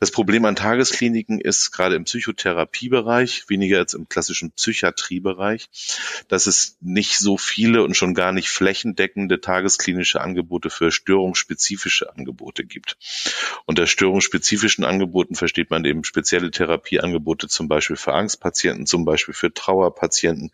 Das 0.00 0.10
Problem 0.10 0.46
an 0.46 0.56
Tageskliniken 0.56 1.40
ist 1.40 1.72
gerade 1.72 1.94
im 1.94 2.04
Psychotherapiebereich, 2.04 3.44
weniger 3.48 3.78
als 3.78 3.92
im 3.92 4.08
klassischen 4.08 4.52
Psychiatriebereich, 4.52 5.68
dass 6.28 6.46
es 6.46 6.78
nicht 6.80 7.18
so 7.18 7.36
viele 7.36 7.84
und 7.84 7.94
schon 7.94 8.14
gar 8.14 8.32
nicht 8.32 8.48
flächendeckende 8.48 9.42
tagesklinische 9.42 10.22
Angebote 10.22 10.69
für 10.70 10.92
störungsspezifische 10.92 12.12
Angebote 12.14 12.64
gibt. 12.64 12.96
Unter 13.66 13.86
störungsspezifischen 13.86 14.84
Angeboten 14.84 15.34
versteht 15.34 15.70
man 15.70 15.84
eben 15.84 16.04
spezielle 16.04 16.50
Therapieangebote, 16.50 17.48
zum 17.48 17.68
Beispiel 17.68 17.96
für 17.96 18.14
Angstpatienten, 18.14 18.86
zum 18.86 19.04
Beispiel 19.04 19.34
für 19.34 19.52
Trauerpatienten, 19.52 20.50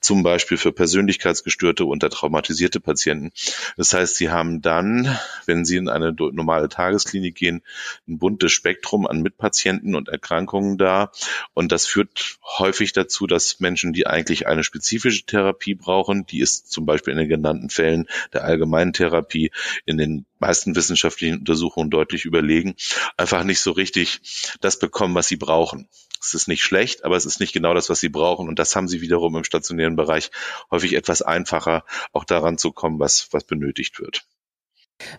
zum 0.00 0.22
Beispiel 0.22 0.58
für 0.58 0.72
persönlichkeitsgestörte 0.72 1.84
und 1.84 2.00
traumatisierte 2.00 2.80
Patienten. 2.80 3.32
Das 3.76 3.92
heißt, 3.92 4.16
sie 4.16 4.30
haben 4.30 4.62
dann, 4.62 5.18
wenn 5.44 5.64
sie 5.64 5.76
in 5.76 5.88
eine 5.88 6.12
normale 6.12 6.68
Tagesklinik 6.68 7.34
gehen, 7.34 7.62
ein 8.08 8.18
buntes 8.18 8.52
Spektrum 8.52 9.06
an 9.06 9.22
Mitpatienten 9.22 9.94
und 9.94 10.08
Erkrankungen 10.08 10.78
da. 10.78 11.12
Und 11.54 11.72
das 11.72 11.86
führt 11.86 12.38
häufig 12.58 12.92
dazu, 12.92 13.26
dass 13.26 13.60
Menschen, 13.60 13.92
die 13.92 14.06
eigentlich 14.06 14.46
eine 14.46 14.64
spezifische 14.64 15.24
Therapie 15.24 15.74
brauchen, 15.74 16.26
die 16.26 16.40
ist 16.40 16.70
zum 16.70 16.86
Beispiel 16.86 17.12
in 17.12 17.18
den 17.18 17.28
genannten 17.28 17.70
Fällen 17.70 18.08
der 18.32 18.44
allgemeinen 18.44 18.92
Therapie 18.92 19.35
Therapie 19.36 19.50
in 19.84 19.98
den 19.98 20.26
meisten 20.38 20.76
wissenschaftlichen 20.76 21.38
Untersuchungen 21.38 21.90
deutlich 21.90 22.24
überlegen, 22.24 22.74
einfach 23.16 23.44
nicht 23.44 23.60
so 23.60 23.72
richtig 23.72 24.20
das 24.60 24.78
bekommen, 24.78 25.14
was 25.14 25.28
sie 25.28 25.36
brauchen. 25.36 25.88
Es 26.20 26.34
ist 26.34 26.48
nicht 26.48 26.62
schlecht, 26.62 27.04
aber 27.04 27.16
es 27.16 27.26
ist 27.26 27.40
nicht 27.40 27.52
genau 27.52 27.74
das, 27.74 27.88
was 27.88 28.00
sie 28.00 28.08
brauchen. 28.08 28.48
Und 28.48 28.58
das 28.58 28.74
haben 28.74 28.88
sie 28.88 29.00
wiederum 29.00 29.36
im 29.36 29.44
stationären 29.44 29.96
Bereich 29.96 30.30
häufig 30.70 30.94
etwas 30.94 31.22
einfacher, 31.22 31.84
auch 32.12 32.24
daran 32.24 32.58
zu 32.58 32.72
kommen, 32.72 32.98
was, 32.98 33.28
was 33.32 33.44
benötigt 33.44 34.00
wird. 34.00 34.26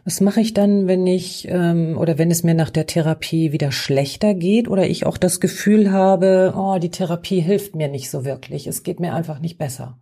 Was 0.06 0.22
mache 0.22 0.42
ich 0.42 0.56
dann, 0.56 0.88
wenn 0.88 1.06
ich 1.06 1.48
ähm, 1.48 2.00
oder 2.00 2.18
wenn 2.18 2.32
es 2.32 2.42
mir 2.42 2.56
nach 2.56 2.72
der 2.72 2.88
Therapie 2.88 3.52
wieder 3.52 3.72
schlechter 3.72 4.34
geht 4.34 4.68
oder 4.68 4.88
ich 4.88 5.06
auch 5.06 5.20
das 5.20 5.40
Gefühl 5.40 5.92
habe, 5.92 6.54
oh, 6.58 6.80
die 6.80 6.90
Therapie 6.90 7.42
hilft 7.42 7.76
mir 7.76 7.88
nicht 7.88 8.10
so 8.10 8.26
wirklich, 8.26 8.66
es 8.66 8.82
geht 8.82 9.00
mir 9.00 9.14
einfach 9.14 9.40
nicht 9.40 9.60
besser? 9.60 10.00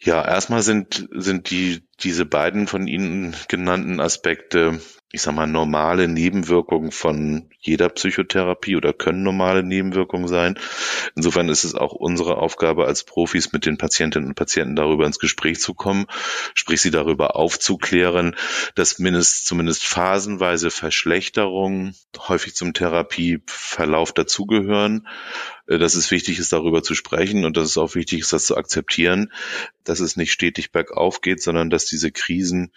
Ja, 0.00 0.22
erstmal 0.22 0.62
sind, 0.62 1.08
sind 1.12 1.50
die, 1.50 1.82
diese 2.00 2.26
beiden 2.26 2.66
von 2.66 2.86
Ihnen 2.86 3.34
genannten 3.48 4.00
Aspekte, 4.00 4.80
ich 5.12 5.22
sag 5.22 5.34
mal, 5.34 5.46
normale 5.46 6.08
Nebenwirkungen 6.08 6.90
von 6.90 7.48
jeder 7.60 7.88
Psychotherapie 7.88 8.76
oder 8.76 8.92
können 8.92 9.22
normale 9.22 9.62
Nebenwirkungen 9.62 10.26
sein. 10.26 10.58
Insofern 11.14 11.48
ist 11.48 11.62
es 11.62 11.74
auch 11.74 11.92
unsere 11.92 12.38
Aufgabe 12.38 12.86
als 12.86 13.04
Profis 13.04 13.52
mit 13.52 13.64
den 13.64 13.78
Patientinnen 13.78 14.28
und 14.30 14.34
Patienten 14.34 14.74
darüber 14.74 15.06
ins 15.06 15.20
Gespräch 15.20 15.60
zu 15.60 15.72
kommen, 15.72 16.06
sprich 16.54 16.80
sie 16.80 16.90
darüber 16.90 17.36
aufzuklären, 17.36 18.34
dass 18.74 18.98
mindestens 18.98 19.44
zumindest 19.44 19.84
phasenweise 19.84 20.70
Verschlechterungen 20.70 21.94
häufig 22.18 22.56
zum 22.56 22.74
Therapieverlauf 22.74 24.12
dazugehören, 24.12 25.06
äh, 25.66 25.78
dass 25.78 25.94
es 25.94 26.10
wichtig 26.10 26.38
ist, 26.38 26.52
darüber 26.52 26.82
zu 26.82 26.94
sprechen 26.94 27.44
und 27.44 27.56
dass 27.56 27.68
es 27.68 27.78
auch 27.78 27.94
wichtig 27.94 28.20
ist, 28.20 28.32
das 28.32 28.46
zu 28.46 28.56
akzeptieren, 28.56 29.32
dass 29.84 30.00
es 30.00 30.16
nicht 30.16 30.32
stetig 30.32 30.72
bergauf 30.72 31.20
geht, 31.20 31.42
sondern 31.42 31.70
dass 31.70 31.83
diese 31.86 32.10
Krisen 32.10 32.72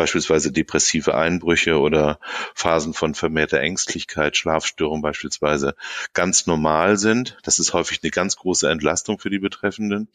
beispielsweise 0.00 0.50
depressive 0.50 1.14
Einbrüche 1.14 1.78
oder 1.78 2.20
Phasen 2.54 2.94
von 2.94 3.14
vermehrter 3.14 3.60
Ängstlichkeit, 3.60 4.34
Schlafstörung 4.34 5.02
beispielsweise 5.02 5.74
ganz 6.14 6.46
normal 6.46 6.96
sind. 6.96 7.36
Das 7.42 7.58
ist 7.58 7.74
häufig 7.74 8.00
eine 8.02 8.10
ganz 8.10 8.36
große 8.36 8.70
Entlastung 8.70 9.18
für 9.18 9.28
die 9.28 9.40
Betreffenden. 9.40 10.08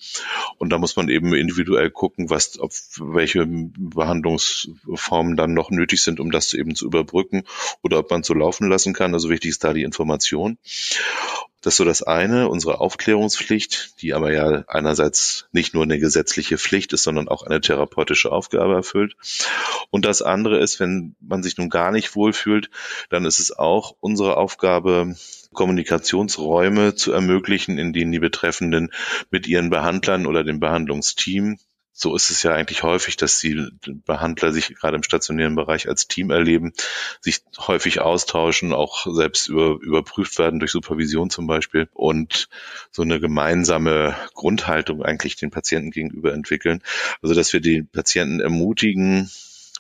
Und 0.58 0.72
da 0.72 0.80
muss 0.80 0.96
man 0.96 1.08
eben 1.08 1.36
individuell 1.36 1.92
gucken, 1.92 2.32
was, 2.32 2.58
ob, 2.60 2.72
welche 2.98 3.46
Behandlungsformen 3.46 5.36
dann 5.36 5.54
noch 5.54 5.70
nötig 5.70 6.02
sind, 6.02 6.20
um 6.20 6.32
das 6.32 6.56
eben 6.56 6.74
zu 6.74 6.88
überbrücken 6.88 7.44
oder 7.84 8.00
ob 8.00 8.10
man 8.10 8.24
so 8.24 8.34
laufen 8.34 8.68
lassen 8.68 8.94
kann. 8.94 9.14
Also 9.14 9.30
wichtig 9.30 9.52
ist 9.52 9.64
da 9.64 9.72
die 9.72 9.84
Information. 9.84 10.58
Das 11.66 11.74
ist 11.74 11.78
so 11.78 11.84
das 11.84 12.04
eine, 12.04 12.48
unsere 12.48 12.80
Aufklärungspflicht, 12.80 14.00
die 14.00 14.14
aber 14.14 14.32
ja 14.32 14.64
einerseits 14.68 15.48
nicht 15.52 15.74
nur 15.74 15.82
eine 15.82 15.98
gesetzliche 15.98 16.60
Pflicht 16.60 16.94
ist, 16.94 17.02
sondern 17.02 17.28
auch 17.28 17.42
eine 17.42 17.60
therapeutische 17.60 18.32
Aufgabe 18.32 18.76
erfüllt. 18.76 19.16
Und 19.90 20.06
das 20.06 20.22
andere 20.22 20.60
ist, 20.60 20.80
wenn 20.80 21.16
man 21.20 21.42
sich 21.42 21.58
nun 21.58 21.72
gar 21.72 21.92
nicht 21.92 22.16
wohlfühlt, 22.16 22.70
dann 23.10 23.26
ist 23.26 23.40
es 23.40 23.52
auch 23.52 23.96
unsere 24.00 24.38
Aufgabe, 24.38 25.16
Kommunikationsräume 25.54 26.94
zu 26.94 27.12
ermöglichen, 27.14 27.80
in 27.80 27.94
denen 27.94 28.12
die 28.12 28.20
Betreffenden 28.20 28.92
mit 29.32 29.48
ihren 29.48 29.72
Behandlern 29.72 30.28
oder 30.28 30.44
dem 30.44 30.60
Behandlungsteam 30.60 31.58
so 31.98 32.14
ist 32.14 32.30
es 32.30 32.44
ja 32.44 32.54
eigentlich 32.54 32.84
häufig, 32.84 33.16
dass 33.16 33.40
die 33.40 33.70
Behandler 34.06 34.52
sich 34.52 34.76
gerade 34.76 34.98
im 34.98 35.04
stationären 35.04 35.56
Bereich 35.56 35.88
als 35.88 36.10
Team 36.10 36.30
erleben, 36.30 36.74
sich 37.22 37.42
häufig 37.58 38.02
austauschen, 38.02 38.74
auch 38.74 39.08
selbst 39.10 39.48
über, 39.48 39.80
überprüft 39.82 40.38
werden 40.38 40.60
durch 40.60 40.72
Supervision 40.72 41.30
zum 41.30 41.48
Beispiel 41.48 41.88
und 41.94 42.50
so 42.92 43.02
eine 43.02 43.22
gemeinsame 43.22 44.14
Grundhaltung 44.34 45.04
eigentlich 45.04 45.38
den 45.38 45.52
Patienten 45.52 45.92
gegenüber 45.92 46.34
entwickeln. 46.34 46.84
Also 47.22 47.34
dass 47.34 47.54
wir 47.54 47.62
den 47.62 47.88
Patienten 47.88 48.42
ermutigen, 48.42 49.32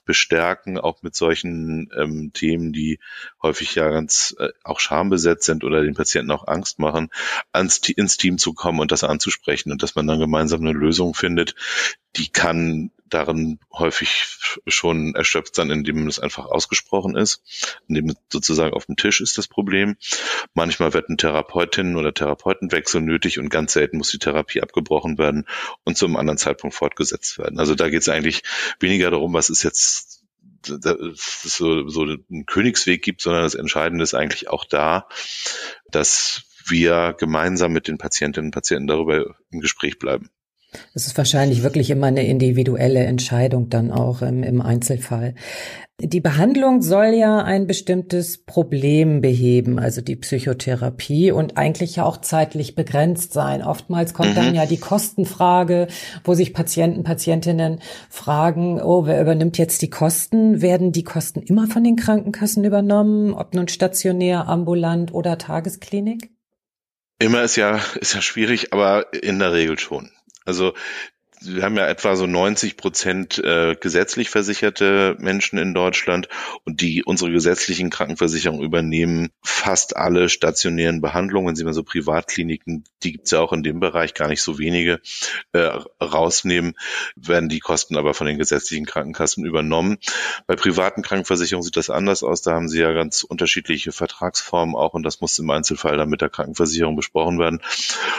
bestärken, 0.06 0.78
auch 0.78 1.02
mit 1.02 1.16
solchen 1.16 1.90
ähm, 1.98 2.32
Themen, 2.34 2.72
die 2.72 3.00
häufig 3.42 3.76
ja 3.76 3.90
ganz 3.90 4.36
äh, 4.40 4.50
auch 4.64 4.80
schambesetzt 4.80 5.46
sind 5.46 5.64
oder 5.64 5.82
den 5.82 5.96
Patienten 5.96 6.32
auch 6.32 6.48
Angst 6.48 6.80
machen, 6.80 7.10
ans, 7.52 7.78
ins 7.90 8.18
Team 8.18 8.38
zu 8.38 8.54
kommen 8.54 8.80
und 8.80 8.92
das 8.92 9.04
anzusprechen 9.04 9.72
und 9.72 9.84
dass 9.84 9.96
man 9.96 10.08
dann 10.08 10.20
gemeinsam 10.20 10.62
eine 10.62 10.72
Lösung 10.72 11.14
findet, 11.14 11.56
die 12.16 12.30
kann 12.30 12.92
darin 13.16 13.60
häufig 13.72 14.26
schon 14.68 15.16
erschöpft 15.16 15.56
sein, 15.56 15.70
indem 15.70 16.06
es 16.08 16.20
einfach 16.20 16.46
ausgesprochen 16.46 17.16
ist, 17.16 17.80
indem 17.88 18.14
sozusagen 18.30 18.74
auf 18.74 18.86
dem 18.86 18.98
Tisch 18.98 19.22
ist 19.22 19.38
das 19.38 19.48
Problem. 19.48 19.96
Manchmal 20.54 20.94
wird 20.94 21.10
ein 21.10 21.18
Therapeutin 21.18 21.96
oder 21.96 22.14
Therapeutenwechsel 22.14 23.02
nötig 23.02 23.40
und 23.40 23.50
ganz 23.50 23.74
selten 23.74 23.98
muss 23.98 24.12
die 24.12 24.20
Therapie 24.20 24.62
abgebrochen 24.62 25.18
werden 25.18 25.46
und 25.86 25.98
zu 25.98 26.06
einem 26.06 26.18
anderen 26.18 26.38
Zeitpunkt 26.38 26.76
fortgesetzt 26.76 27.38
werden. 27.38 27.58
Also 27.58 27.74
da 27.74 27.90
geht 27.90 28.02
es 28.02 28.10
eigentlich 28.10 28.44
weniger 28.80 29.12
darum, 29.12 29.34
was 29.34 29.50
ist 29.50 29.64
jetzt 29.64 30.24
dass 30.68 30.98
so, 31.44 31.88
so 31.88 32.02
einen 32.02 32.46
Königsweg 32.48 33.04
gibt, 33.04 33.22
sondern 33.22 33.44
das 33.44 33.54
Entscheidende 33.54 34.04
ist 34.04 34.16
eigentlich 34.16 34.50
auch 34.50 34.66
da, 34.66 35.08
dass 35.92 36.44
wir 36.68 37.16
gemeinsam 37.18 37.72
mit 37.72 37.88
den 37.88 38.00
Patientinnen 38.00 38.48
und 38.48 38.54
Patienten 38.54 38.88
darüber 38.88 39.36
im 39.52 39.60
Gespräch 39.62 40.00
bleiben. 40.00 40.32
Es 40.94 41.08
ist 41.08 41.18
wahrscheinlich 41.18 41.64
wirklich 41.64 41.90
immer 41.90 42.08
eine 42.08 42.26
individuelle 42.26 43.04
Entscheidung 43.04 43.70
dann 43.70 43.92
auch 43.92 44.22
im, 44.22 44.44
im 44.44 44.62
Einzelfall. 44.62 45.36
Die 46.02 46.20
Behandlung 46.20 46.82
soll 46.82 47.14
ja 47.14 47.42
ein 47.42 47.68
bestimmtes 47.68 48.38
Problem 48.38 49.22
beheben, 49.22 49.80
also 49.80 50.02
die 50.02 50.18
Psychotherapie 50.18 51.32
und 51.32 51.56
eigentlich 51.56 51.96
ja 51.96 52.04
auch 52.04 52.18
zeitlich 52.18 52.76
begrenzt 52.76 53.32
sein. 53.32 53.64
Oftmals 53.64 54.14
kommt 54.14 54.32
mhm. 54.32 54.36
dann 54.36 54.56
ja 54.56 54.66
die 54.66 54.80
Kostenfrage, 54.80 55.88
wo 56.26 56.34
sich 56.34 56.54
Patienten, 56.54 57.04
Patientinnen 57.04 57.80
fragen, 58.10 58.82
oh, 58.82 59.06
wer 59.06 59.22
übernimmt 59.22 59.58
jetzt 59.58 59.82
die 59.82 59.90
Kosten? 59.90 60.62
Werden 60.62 60.92
die 60.92 61.06
Kosten 61.06 61.42
immer 61.42 61.68
von 61.68 61.86
den 61.86 61.96
Krankenkassen 61.96 62.66
übernommen, 62.66 63.34
ob 63.34 63.54
nun 63.54 63.70
stationär, 63.70 64.50
ambulant 64.50 65.14
oder 65.14 65.38
Tagesklinik? 65.38 66.30
Immer 67.20 67.44
ist 67.44 67.56
ja, 67.56 67.80
ist 68.02 68.14
ja 68.14 68.22
schwierig, 68.22 68.74
aber 68.74 69.14
in 69.14 69.40
der 69.40 69.54
Regel 69.54 69.80
schon. 69.80 70.12
Also 70.46 70.74
wir 71.48 71.64
haben 71.64 71.78
ja 71.78 71.88
etwa 71.88 72.16
so 72.16 72.26
90 72.26 72.78
Prozent 72.78 73.38
äh, 73.40 73.76
gesetzlich 73.80 74.30
versicherte 74.30 75.16
Menschen 75.20 75.58
in 75.60 75.74
Deutschland 75.74 76.28
und 76.64 76.82
die 76.82 77.04
unsere 77.04 77.32
gesetzlichen 77.32 77.90
Krankenversicherungen 77.90 78.64
übernehmen 78.64 79.30
fast 79.44 79.96
alle 79.96 80.30
stationären 80.30 81.02
Behandlungen. 81.02 81.48
Wenn 81.48 81.56
Sie 81.56 81.64
mal 81.64 81.74
so 81.74 81.84
Privatkliniken, 81.84 82.84
die 83.04 83.14
gibt's 83.14 83.32
ja 83.32 83.40
auch 83.40 83.54
in 83.54 83.64
dem 83.64 83.80
Bereich 83.80 84.14
gar 84.14 84.28
nicht 84.28 84.42
so 84.42 84.58
wenige, 84.58 85.00
äh, 85.52 85.80
rausnehmen, 86.02 86.76
werden 87.16 87.50
die 87.50 87.60
Kosten 87.60 87.98
aber 87.98 88.14
von 88.14 88.28
den 88.28 88.38
gesetzlichen 88.38 88.86
Krankenkassen 88.86 89.46
übernommen. 89.46 89.98
Bei 90.48 90.56
privaten 90.56 91.02
Krankenversicherungen 91.02 91.64
sieht 91.64 91.78
das 91.78 91.90
anders 91.90 92.24
aus. 92.24 92.42
Da 92.42 92.54
haben 92.54 92.68
Sie 92.68 92.80
ja 92.80 92.92
ganz 92.94 93.24
unterschiedliche 93.24 93.92
Vertragsformen 93.92 94.76
auch 94.76 94.94
und 94.94 95.04
das 95.04 95.22
muss 95.22 95.38
im 95.40 95.50
Einzelfall 95.50 95.98
dann 95.98 96.10
mit 96.10 96.22
der 96.22 96.30
Krankenversicherung 96.30 96.96
besprochen 96.96 97.40
werden. 97.40 97.62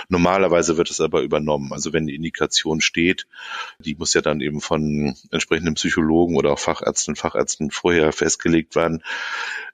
Normalerweise 0.08 0.76
wird 0.76 0.90
es 0.90 1.00
aber 1.00 1.22
übernommen. 1.22 1.72
Also 1.72 1.92
wenn 1.92 2.06
die 2.06 2.14
Indikation 2.14 2.80
steht, 2.80 3.15
geht. 3.16 3.26
Die 3.78 3.94
muss 3.94 4.14
ja 4.14 4.20
dann 4.20 4.40
eben 4.40 4.60
von 4.60 5.16
entsprechenden 5.30 5.74
Psychologen 5.74 6.36
oder 6.36 6.52
auch 6.52 6.58
Fachärzten, 6.58 7.16
Fachärzten 7.16 7.70
vorher 7.70 8.12
festgelegt 8.12 8.76
werden 8.76 9.02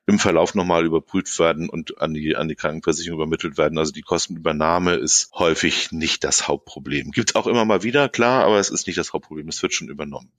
im 0.06 0.18
Verlauf 0.18 0.56
nochmal 0.56 0.84
überprüft 0.84 1.38
werden 1.38 1.68
und 1.68 2.00
an 2.00 2.12
die, 2.12 2.34
an 2.34 2.48
die 2.48 2.56
Krankenversicherung 2.56 3.20
übermittelt 3.20 3.56
werden. 3.56 3.78
Also 3.78 3.92
die 3.92 4.02
Kostenübernahme 4.02 4.94
ist 4.94 5.30
häufig 5.34 5.92
nicht 5.92 6.24
das 6.24 6.48
Hauptproblem. 6.48 7.12
Gibt 7.12 7.30
es 7.30 7.34
auch 7.36 7.46
immer 7.46 7.64
mal 7.64 7.84
wieder, 7.84 8.08
klar, 8.08 8.44
aber 8.44 8.58
es 8.58 8.70
ist 8.70 8.88
nicht 8.88 8.98
das 8.98 9.12
Hauptproblem. 9.12 9.48
Es 9.48 9.62
wird 9.62 9.74
schon 9.74 9.88
übernommen. 9.88 10.32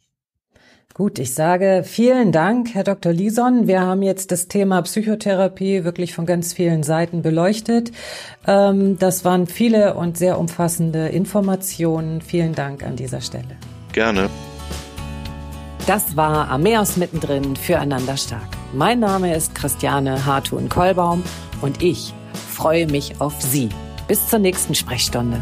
Gut, 0.94 1.18
ich 1.18 1.34
sage 1.34 1.84
vielen 1.84 2.32
Dank, 2.32 2.76
Herr 2.76 2.84
Dr. 2.84 3.12
Lison. 3.12 3.68
Wir 3.68 3.82
haben 3.82 4.04
jetzt 4.04 4.32
das 4.32 4.48
Thema 4.48 4.80
Psychotherapie 4.84 5.84
wirklich 5.84 6.14
von 6.14 6.28
ganz 6.28 6.54
vielen 6.54 6.84
Seiten 6.84 7.24
beleuchtet. 7.24 7.92
Ähm, 8.46 9.00
das 9.00 9.26
waren 9.26 9.48
viele 9.48 9.96
und 9.96 10.20
sehr 10.20 10.38
umfassende 10.38 11.08
Informationen. 11.08 12.22
Vielen 12.22 12.54
Dank 12.54 12.84
an 12.84 12.96
dieser 12.96 13.22
Stelle. 13.22 13.58
Gerne. 13.92 14.30
Das 15.88 16.16
war 16.16 16.50
Ameos 16.50 16.96
mittendrin 16.96 17.56
füreinander 17.56 18.16
stark. 18.16 18.48
Mein 18.72 19.00
Name 19.00 19.36
ist 19.36 19.54
Christiane 19.56 20.26
Hartun-Kollbaum 20.26 21.24
und 21.62 21.82
ich 21.82 22.14
freue 22.52 22.86
mich 22.88 23.20
auf 23.20 23.42
Sie. 23.42 23.70
Bis 24.08 24.28
zur 24.28 24.40
nächsten 24.40 24.76
Sprechstunde. 24.76 25.42